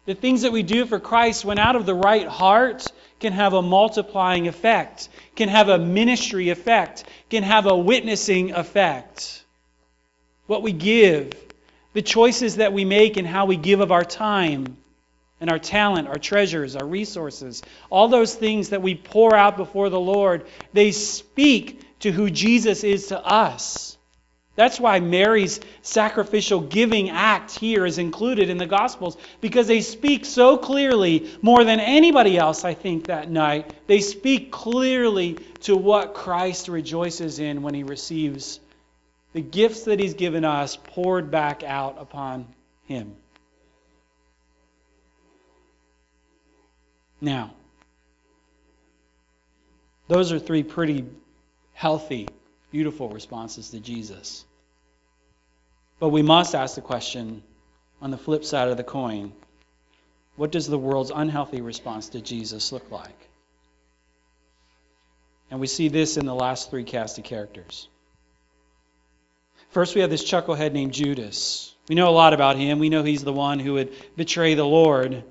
[0.09, 2.83] The things that we do for Christ, when out of the right heart,
[3.19, 9.45] can have a multiplying effect, can have a ministry effect, can have a witnessing effect.
[10.47, 11.33] What we give,
[11.93, 14.77] the choices that we make, and how we give of our time
[15.39, 19.91] and our talent, our treasures, our resources, all those things that we pour out before
[19.91, 23.95] the Lord, they speak to who Jesus is to us.
[24.59, 30.25] That's why Mary's sacrificial giving act here is included in the Gospels, because they speak
[30.25, 33.73] so clearly, more than anybody else, I think, that night.
[33.87, 38.59] They speak clearly to what Christ rejoices in when he receives
[39.31, 42.45] the gifts that he's given us poured back out upon
[42.83, 43.15] him.
[47.21, 47.53] Now,
[50.09, 51.05] those are three pretty
[51.71, 52.27] healthy,
[52.71, 54.43] beautiful responses to Jesus.
[55.99, 57.43] But we must ask the question
[58.01, 59.33] on the flip side of the coin
[60.37, 63.27] what does the world's unhealthy response to Jesus look like?
[65.51, 67.89] And we see this in the last three cast of characters.
[69.71, 71.75] First, we have this chucklehead named Judas.
[71.89, 72.79] We know a lot about him.
[72.79, 75.23] We know he's the one who would betray the Lord.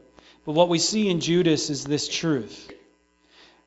[0.44, 2.70] But what we see in Judas is this truth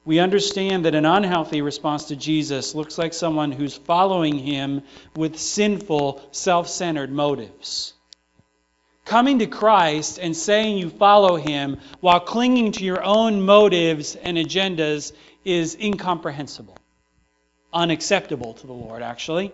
[0.03, 4.81] we understand that an unhealthy response to Jesus looks like someone who's following him
[5.15, 7.93] with sinful, self centered motives.
[9.05, 14.37] Coming to Christ and saying you follow him while clinging to your own motives and
[14.37, 15.11] agendas
[15.43, 16.77] is incomprehensible,
[17.73, 19.51] unacceptable to the Lord, actually.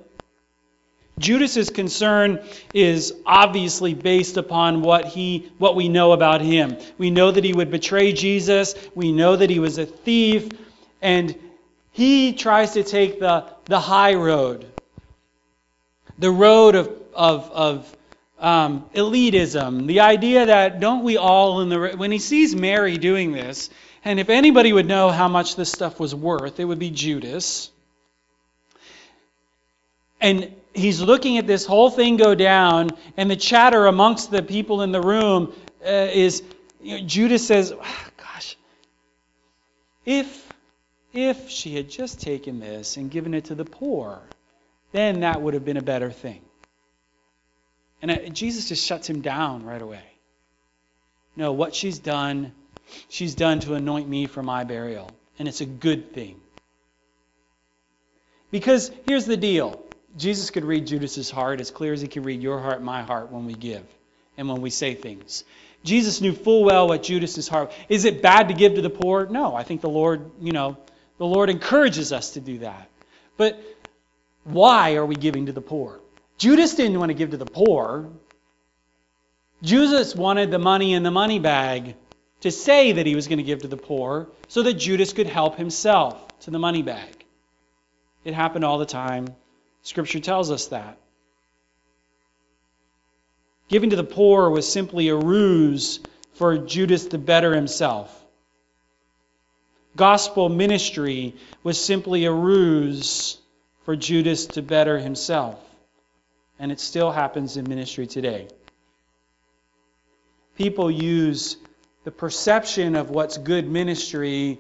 [1.20, 2.40] Judas's concern
[2.74, 6.78] is obviously based upon what he what we know about him.
[6.98, 10.58] We know that he would betray Jesus, we know that he was a thief,
[11.02, 11.36] and
[11.92, 14.66] he tries to take the, the high road.
[16.20, 17.96] The road of of, of
[18.40, 23.32] um, elitism, the idea that don't we all in the when he sees Mary doing
[23.32, 23.72] this,
[24.06, 27.72] and if anybody would know how much this stuff was worth, it would be Judas.
[30.22, 34.82] And he's looking at this whole thing go down, and the chatter amongst the people
[34.82, 35.54] in the room
[35.86, 36.44] uh, is
[36.82, 38.56] you know, Judas says, oh, Gosh,
[40.06, 40.54] if,
[41.14, 44.22] if she had just taken this and given it to the poor,
[44.92, 46.42] then that would have been a better thing.
[48.02, 50.04] And uh, Jesus just shuts him down right away.
[51.36, 52.52] No, what she's done,
[53.10, 55.12] she's done to anoint me for my burial.
[55.40, 56.40] And it's a good thing.
[58.50, 59.87] Because here's the deal
[60.18, 63.32] Jesus could read Judas's heart as clear as he can read your heart, my heart,
[63.32, 63.84] when we give
[64.38, 65.44] and when we say things.
[65.84, 67.72] Jesus knew full well what Judas's heart.
[67.88, 69.28] Is it bad to give to the poor?
[69.28, 70.78] No, I think the Lord, you know,
[71.18, 72.90] the Lord encourages us to do that.
[73.38, 73.62] But
[74.44, 76.00] why are we giving to the poor?
[76.38, 78.10] Judas didn't want to give to the poor.
[79.62, 81.96] Judas wanted the money in the money bag
[82.42, 85.28] to say that he was going to give to the poor so that Judas could
[85.28, 87.26] help himself to the money bag.
[88.24, 89.28] It happened all the time.
[89.88, 90.98] Scripture tells us that.
[93.70, 96.02] Giving to the poor was simply a ruse
[96.34, 98.14] for Judas to better himself.
[99.96, 103.38] Gospel ministry was simply a ruse
[103.86, 105.58] for Judas to better himself.
[106.60, 108.50] And it still happens in ministry today.
[110.58, 111.56] People use
[112.04, 114.60] the perception of what's good ministry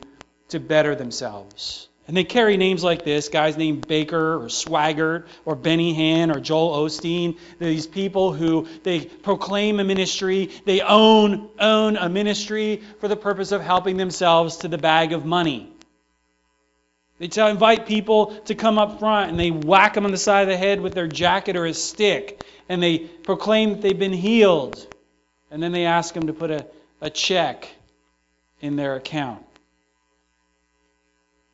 [0.49, 1.89] to better themselves.
[2.07, 6.39] And they carry names like this guys named Bakker or Swaggart or Benny Hinn or
[6.39, 7.37] Joel Osteen.
[7.59, 13.51] These people who they proclaim a ministry, they own, own a ministry for the purpose
[13.51, 15.69] of helping themselves to the bag of money.
[17.19, 20.43] They tell, invite people to come up front and they whack them on the side
[20.43, 24.13] of the head with their jacket or a stick and they proclaim that they've been
[24.13, 24.95] healed.
[25.51, 26.67] And then they ask them to put a,
[27.01, 27.67] a check
[28.61, 29.46] in their account.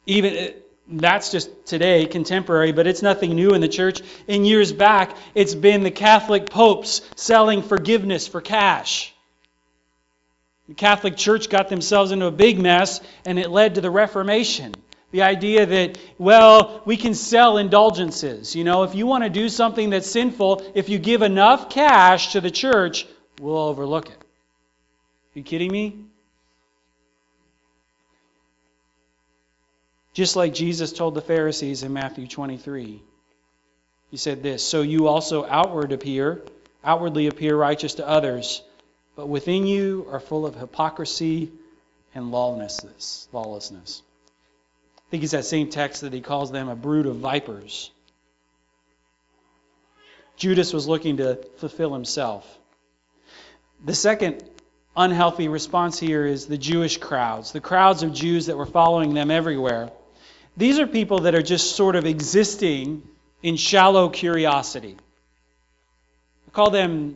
[0.05, 0.51] Even uh,
[0.87, 4.01] that's just today, contemporary, but it's nothing new in the church.
[4.27, 9.13] In years back, it's been the Catholic popes selling forgiveness for cash.
[10.67, 14.73] The Catholic Church got themselves into a big mess, and it led to the Reformation.
[15.11, 18.55] The idea that, well, we can sell indulgences.
[18.55, 22.33] You know, if you want to do something that's sinful, if you give enough cash
[22.33, 23.05] to the church,
[23.39, 24.15] we'll overlook it.
[24.15, 26.05] Are you kidding me?
[30.13, 33.01] Just like Jesus told the Pharisees in Matthew 23.
[34.11, 36.43] He said this, "So you also outward appear,
[36.83, 38.61] outwardly appear righteous to others,
[39.15, 41.51] but within you are full of hypocrisy
[42.13, 44.03] and lawlessness." Lawlessness.
[44.97, 47.89] I think it's that same text that he calls them a brood of vipers.
[50.37, 52.45] Judas was looking to fulfill himself.
[53.83, 54.43] The second
[54.95, 59.31] unhealthy response here is the Jewish crowds, the crowds of Jews that were following them
[59.31, 59.91] everywhere.
[60.55, 63.03] These are people that are just sort of existing
[63.41, 64.97] in shallow curiosity.
[66.45, 67.15] We call them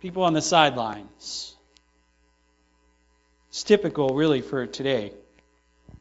[0.00, 1.54] people on the sidelines.
[3.50, 5.12] It's typical, really, for today.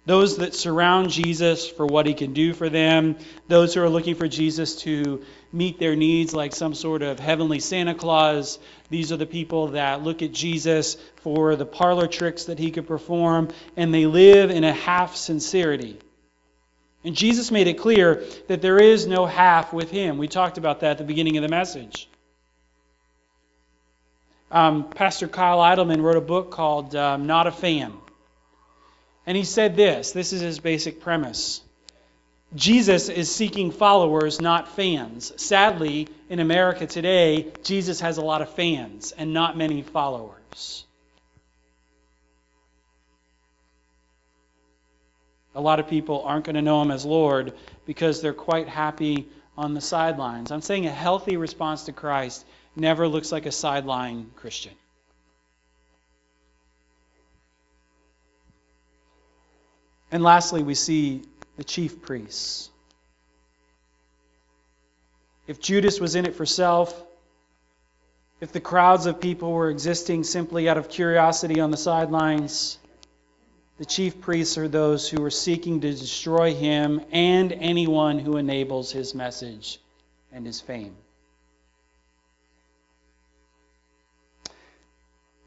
[0.05, 3.17] Those that surround Jesus for what he can do for them,
[3.49, 7.59] those who are looking for Jesus to meet their needs like some sort of heavenly
[7.59, 8.57] Santa Claus.
[8.89, 12.87] These are the people that look at Jesus for the parlor tricks that he could
[12.87, 15.99] perform, and they live in a half sincerity.
[17.07, 20.17] And Jesus made it clear that there is no half with him.
[20.17, 22.09] We talked about that at the beginning of the message.
[24.51, 27.93] Um, Pastor Kyle Idleman wrote a book called um, Not a Fan.
[29.25, 31.61] And he said this this is his basic premise.
[32.53, 35.31] Jesus is seeking followers, not fans.
[35.41, 40.83] Sadly, in America today, Jesus has a lot of fans and not many followers.
[45.57, 47.51] A lot of people aren't going to know him as Lord
[47.87, 49.27] because they're quite happy
[49.57, 50.51] on the sidelines.
[50.51, 52.45] I'm saying a healthy response to Christ
[52.75, 54.73] never looks like a sideline Christian.
[60.11, 61.23] And lastly, we see
[61.55, 62.69] the chief priests.
[65.47, 66.93] If Judas was in it for self,
[68.41, 72.77] if the crowds of people were existing simply out of curiosity on the sidelines,
[73.77, 78.91] the chief priests are those who are seeking to destroy him and anyone who enables
[78.91, 79.79] his message
[80.31, 80.95] and his fame.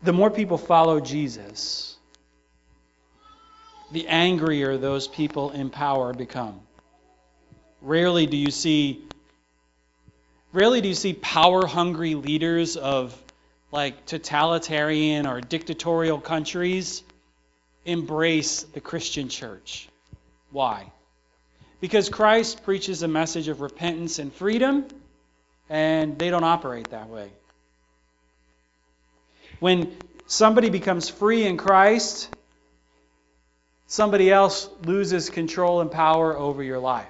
[0.02, 1.96] The more people follow Jesus,
[3.92, 6.60] the angrier those people in power become.
[7.82, 9.04] Rarely do you see
[10.52, 13.16] rarely do you see power hungry leaders of
[13.72, 17.02] like totalitarian or dictatorial countries
[17.84, 19.88] embrace the Christian church.
[20.50, 20.92] Why?
[21.80, 24.86] Because Christ preaches a message of repentance and freedom,
[25.68, 27.30] and they don't operate that way.
[29.60, 29.94] When
[30.26, 32.28] somebody becomes free in Christ,
[33.86, 37.06] somebody else loses control and power over your life.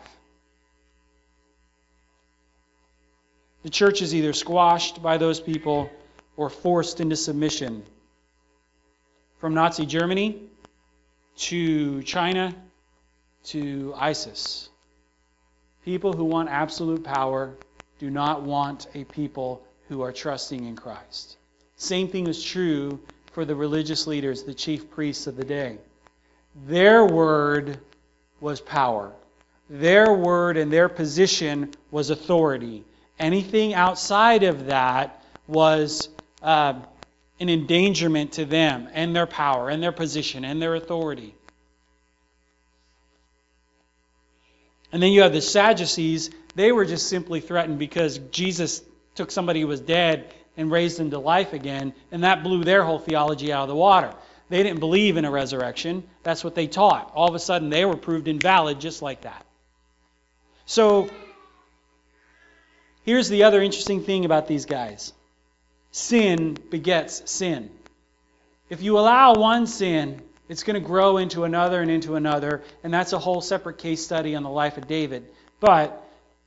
[3.63, 5.91] The church is either squashed by those people
[6.37, 7.83] or forced into submission.
[9.39, 10.41] From Nazi Germany
[11.41, 12.55] to China
[13.45, 14.69] to ISIS.
[15.85, 17.55] People who want absolute power
[17.99, 21.37] do not want a people who are trusting in Christ.
[21.77, 23.01] Same thing is true
[23.33, 25.79] for the religious leaders, the chief priests of the day.
[26.67, 27.79] Their word
[28.41, 29.13] was power.
[29.71, 32.85] Their word and their position was authority.
[33.19, 36.09] Anything outside of that was
[36.43, 36.75] uh,
[37.41, 41.35] an endangerment to them and their power and their position and their authority.
[44.93, 46.31] And then you have the Sadducees.
[46.55, 48.83] They were just simply threatened because Jesus
[49.15, 52.83] took somebody who was dead and raised him to life again, and that blew their
[52.83, 54.13] whole theology out of the water.
[54.49, 56.03] They didn't believe in a resurrection.
[56.25, 57.13] That's what they taught.
[57.15, 59.47] All of a sudden, they were proved invalid just like that.
[60.67, 61.09] So,
[63.05, 65.13] here's the other interesting thing about these guys
[65.91, 67.71] sin begets sin.
[68.69, 72.93] If you allow one sin, it's going to grow into another and into another, and
[72.93, 75.31] that's a whole separate case study on the life of David.
[75.61, 76.07] But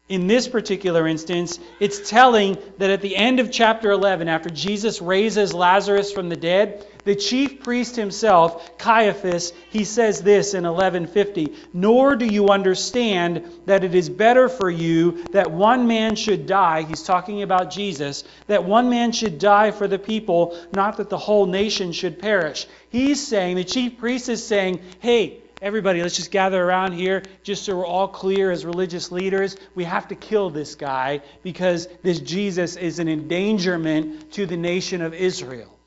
[0.10, 5.02] in this particular instance, it's telling that at the end of chapter 11, after Jesus
[5.02, 11.54] raises Lazarus from the dead, the chief priest himself, Caiaphas, he says this in 1150
[11.74, 16.84] Nor do you understand that it is better for you that one man should die.
[16.84, 21.18] He's talking about Jesus, that one man should die for the people, not that the
[21.18, 22.68] whole nation should perish.
[22.90, 27.64] He's saying, the chief priest is saying, hey, everybody, let's just gather around here just
[27.64, 29.56] so we're all clear as religious leaders.
[29.74, 35.02] We have to kill this guy because this Jesus is an endangerment to the nation
[35.02, 35.80] of Israel.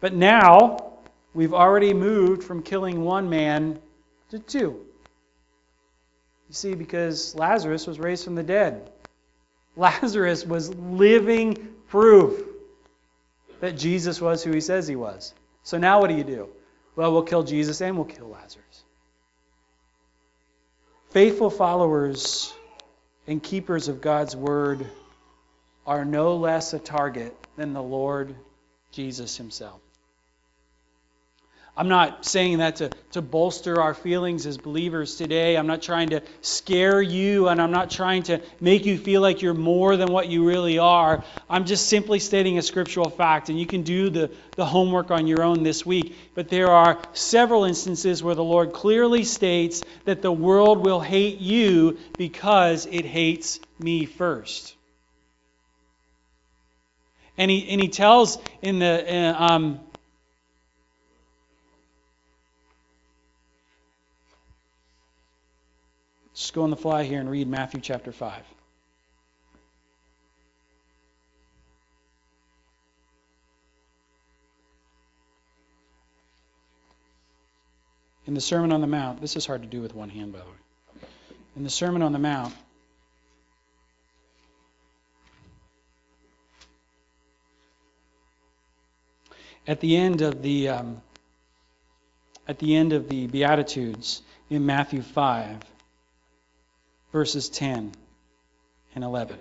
[0.00, 0.92] But now,
[1.32, 3.80] we've already moved from killing one man
[4.28, 4.84] to two.
[6.48, 8.90] You see, because Lazarus was raised from the dead.
[9.76, 12.44] Lazarus was living proof
[13.60, 15.32] that Jesus was who he says he was.
[15.62, 16.48] So now what do you do?
[16.96, 18.84] Well, we'll kill Jesus and we'll kill Lazarus.
[21.10, 22.52] Faithful followers
[23.26, 24.86] and keepers of God's word
[25.86, 28.34] are no less a target than the Lord
[28.92, 29.80] Jesus himself.
[31.78, 35.58] I'm not saying that to, to bolster our feelings as believers today.
[35.58, 39.42] I'm not trying to scare you, and I'm not trying to make you feel like
[39.42, 41.22] you're more than what you really are.
[41.50, 45.26] I'm just simply stating a scriptural fact, and you can do the, the homework on
[45.26, 46.16] your own this week.
[46.34, 51.40] But there are several instances where the Lord clearly states that the world will hate
[51.40, 54.74] you because it hates me first.
[57.36, 59.34] And he, and he tells in the.
[59.36, 59.80] Uh, um,
[66.36, 68.42] Just go on the fly here and read Matthew chapter 5.
[78.26, 80.40] In the Sermon on the Mount, this is hard to do with one hand, by
[80.40, 81.08] the way.
[81.56, 82.52] In the Sermon on the Mount,
[89.66, 91.00] at the end of the um,
[92.46, 94.20] at the end of the Beatitudes
[94.50, 95.75] in Matthew 5,
[97.12, 97.92] verses 10
[98.94, 99.38] and 11.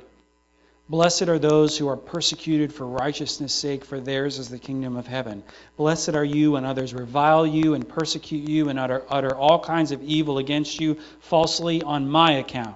[0.88, 5.08] Blessed are those who are persecuted for righteousness' sake, for theirs is the kingdom of
[5.08, 5.44] heaven.
[5.78, 9.92] Blessed are you when others revile you and persecute you and utter, utter all kinds
[9.92, 12.76] of evil against you falsely on my account.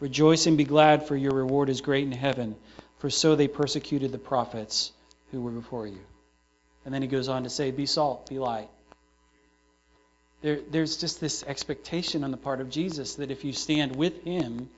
[0.00, 2.56] Rejoice and be glad, for your reward is great in heaven,
[2.98, 4.92] for so they persecuted the prophets
[5.30, 6.00] who were before you.
[6.84, 8.68] And then he goes on to say, Be salt, be light.
[10.42, 14.22] There, there's just this expectation on the part of Jesus that if you stand with
[14.22, 14.68] him,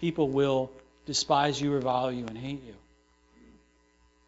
[0.00, 0.70] people will
[1.06, 2.74] despise you, revile you, and hate you.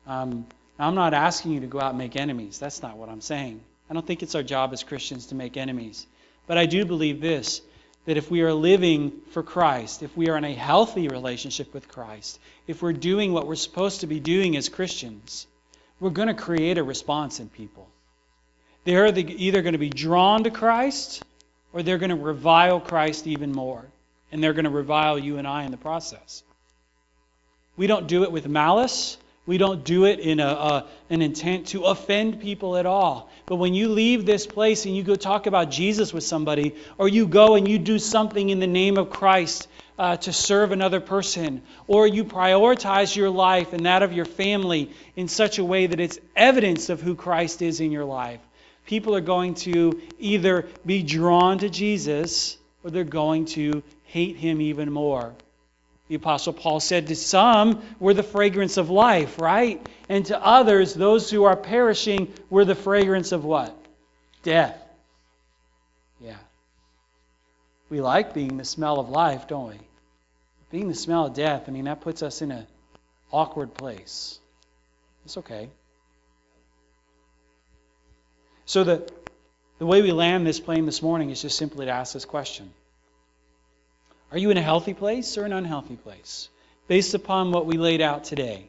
[0.07, 0.47] Um,
[0.79, 2.59] I'm not asking you to go out and make enemies.
[2.59, 3.61] That's not what I'm saying.
[3.91, 6.07] I don't think it's our job as Christians to make enemies.
[6.47, 7.61] But I do believe this
[8.07, 11.87] that if we are living for Christ, if we are in a healthy relationship with
[11.87, 15.47] Christ, if we're doing what we're supposed to be doing as Christians,
[16.01, 17.89] we're going to create a response in people.
[18.85, 21.23] They're either going to be drawn to Christ
[21.73, 23.85] or they're going to revile Christ even more.
[24.33, 26.43] And they're going to revile you and I in the process.
[27.77, 29.17] We don't do it with malice.
[29.47, 33.31] We don't do it in a, a, an intent to offend people at all.
[33.47, 37.09] But when you leave this place and you go talk about Jesus with somebody, or
[37.09, 39.67] you go and you do something in the name of Christ
[39.99, 44.93] uh, to serve another person, or you prioritize your life and that of your family
[45.17, 48.41] in such a way that it's evidence of who Christ is in your life,
[48.87, 54.61] people are going to either be drawn to Jesus or they're going to hate him
[54.61, 55.33] even more.
[56.09, 59.87] The Apostle Paul said to some, we're the fragrance of life, right?
[60.09, 63.77] And to others, those who are perishing, we're the fragrance of what?
[64.43, 64.77] Death.
[66.21, 66.39] Yeah.
[67.91, 69.79] We like being the smell of life, don't we?
[70.73, 72.67] Being the smell of death, I mean, that puts us in an
[73.31, 74.41] awkward place.
[75.25, 75.69] It's okay.
[78.71, 79.11] So the,
[79.81, 82.71] the way we land this plane this morning is just simply to ask this question.
[84.31, 86.49] Are you in a healthy place or an unhealthy place?
[86.87, 88.69] Based upon what we laid out today.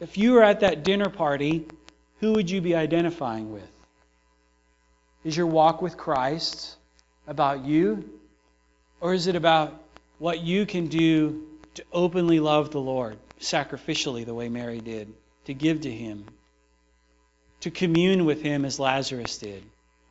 [0.00, 1.66] If you were at that dinner party,
[2.20, 3.70] who would you be identifying with?
[5.22, 6.74] Is your walk with Christ
[7.28, 8.08] about you?
[9.02, 9.78] Or is it about
[10.18, 15.12] what you can do to openly love the Lord, sacrificially, the way Mary did,
[15.44, 16.24] to give to Him?
[17.62, 19.64] To commune with Him as Lazarus did?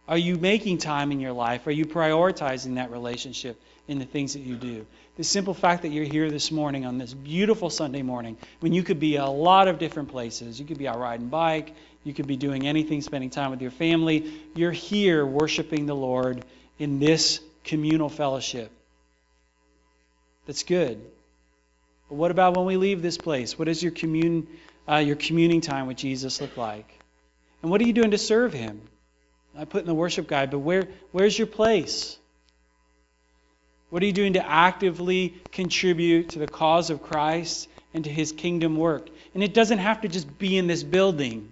[0.07, 1.67] Are you making time in your life?
[1.67, 4.85] Are you prioritizing that relationship in the things that you do?
[5.17, 8.83] The simple fact that you're here this morning on this beautiful Sunday morning, when you
[8.83, 11.73] could be a lot of different places, you could be out riding bike,
[12.03, 14.33] you could be doing anything, spending time with your family.
[14.55, 16.43] You're here worshiping the Lord
[16.79, 18.71] in this communal fellowship.
[20.47, 20.99] That's good.
[22.09, 23.59] But what about when we leave this place?
[23.59, 24.47] What does your commune,
[24.89, 27.00] uh, your communing time with Jesus look like?
[27.61, 28.81] And what are you doing to serve Him?
[29.57, 32.17] I put in the worship guide, but where, where's your place?
[33.89, 38.31] What are you doing to actively contribute to the cause of Christ and to His
[38.31, 39.09] kingdom work?
[39.33, 41.51] And it doesn't have to just be in this building.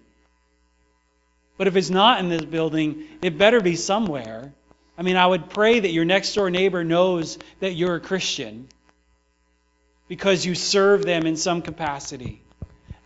[1.58, 4.54] But if it's not in this building, it better be somewhere.
[4.98, 8.70] I mean, I would pray that your next door neighbor knows that you're a Christian
[10.08, 12.42] because you serve them in some capacity.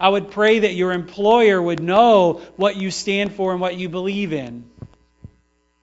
[0.04, 3.88] I would pray that your employer would know what you stand for and what you
[3.88, 4.70] believe in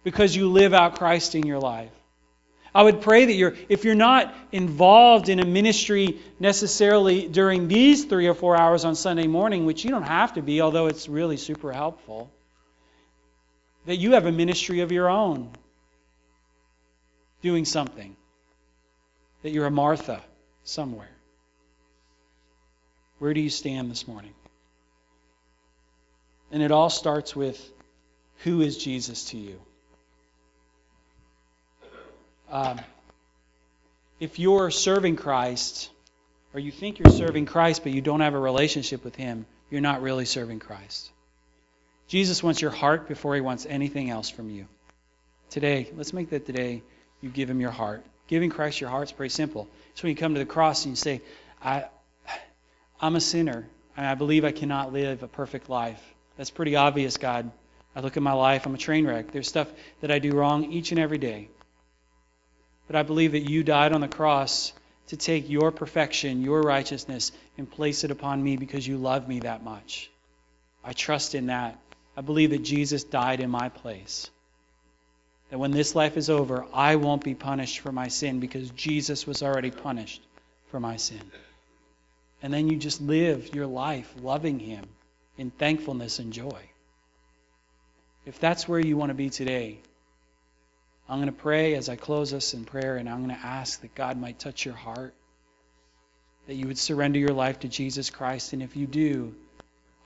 [0.04, 1.90] because you live out Christ in your life.
[2.74, 8.04] I would pray that you're, if you're not involved in a ministry necessarily during these
[8.04, 11.08] three or four hours on Sunday morning, which you don't have to be, although it's
[11.08, 12.30] really super helpful,
[13.86, 15.50] that you have a ministry of your own
[17.40, 18.14] doing something,
[19.40, 20.20] that you're a Martha
[20.64, 21.08] somewhere.
[23.20, 24.34] Where do you stand this morning?
[26.50, 27.70] And it all starts with
[28.38, 29.60] who is Jesus to you?
[32.50, 32.80] um,
[34.18, 35.90] if you're serving Christ,
[36.52, 39.80] or you think you're serving Christ, but you don't have a relationship with Him, you're
[39.80, 41.10] not really serving Christ.
[42.08, 44.66] Jesus wants your heart before He wants anything else from you.
[45.48, 46.82] Today, let's make that today
[47.20, 48.04] you give Him your heart.
[48.26, 49.68] Giving Christ your heart is pretty simple.
[49.92, 51.22] It's when you come to the cross and you say,
[51.62, 51.84] I,
[53.02, 56.02] I'm a sinner, and I believe I cannot live a perfect life.
[56.36, 57.50] That's pretty obvious, God.
[57.96, 59.32] I look at my life, I'm a train wreck.
[59.32, 59.68] There's stuff
[60.00, 61.48] that I do wrong each and every day.
[62.86, 64.72] But I believe that you died on the cross
[65.08, 69.40] to take your perfection, your righteousness, and place it upon me because you love me
[69.40, 70.10] that much.
[70.84, 71.78] I trust in that.
[72.16, 74.30] I believe that Jesus died in my place.
[75.50, 79.26] That when this life is over, I won't be punished for my sin because Jesus
[79.26, 80.22] was already punished
[80.70, 81.22] for my sin.
[82.42, 84.84] And then you just live your life loving Him
[85.36, 86.60] in thankfulness and joy.
[88.26, 89.78] If that's where you want to be today,
[91.08, 93.80] I'm going to pray as I close us in prayer, and I'm going to ask
[93.80, 95.14] that God might touch your heart,
[96.46, 98.52] that you would surrender your life to Jesus Christ.
[98.52, 99.34] And if you do,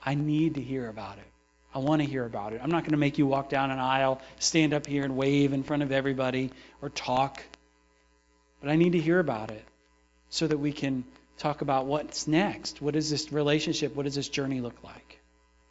[0.03, 1.27] I need to hear about it.
[1.73, 2.61] I want to hear about it.
[2.63, 5.51] I'm not going to make you walk down an aisle, stand up here and wave
[5.51, 7.43] in front of everybody, or talk.
[8.61, 9.65] But I need to hear about it
[10.29, 11.03] so that we can
[11.37, 12.81] talk about what's next.
[12.81, 13.95] What does this relationship?
[13.95, 15.19] What does this journey look like?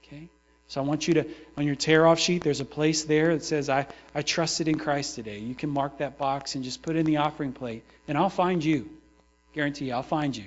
[0.02, 0.28] Okay?
[0.68, 3.44] So I want you to, on your tear off sheet, there's a place there that
[3.44, 5.38] says, I, I trusted in Christ today.
[5.38, 8.30] You can mark that box and just put it in the offering plate, and I'll
[8.30, 8.88] find you.
[9.52, 10.46] Guarantee you, I'll find you.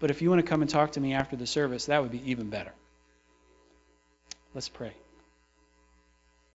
[0.00, 2.10] But if you want to come and talk to me after the service, that would
[2.10, 2.72] be even better.
[4.54, 4.92] Let's pray.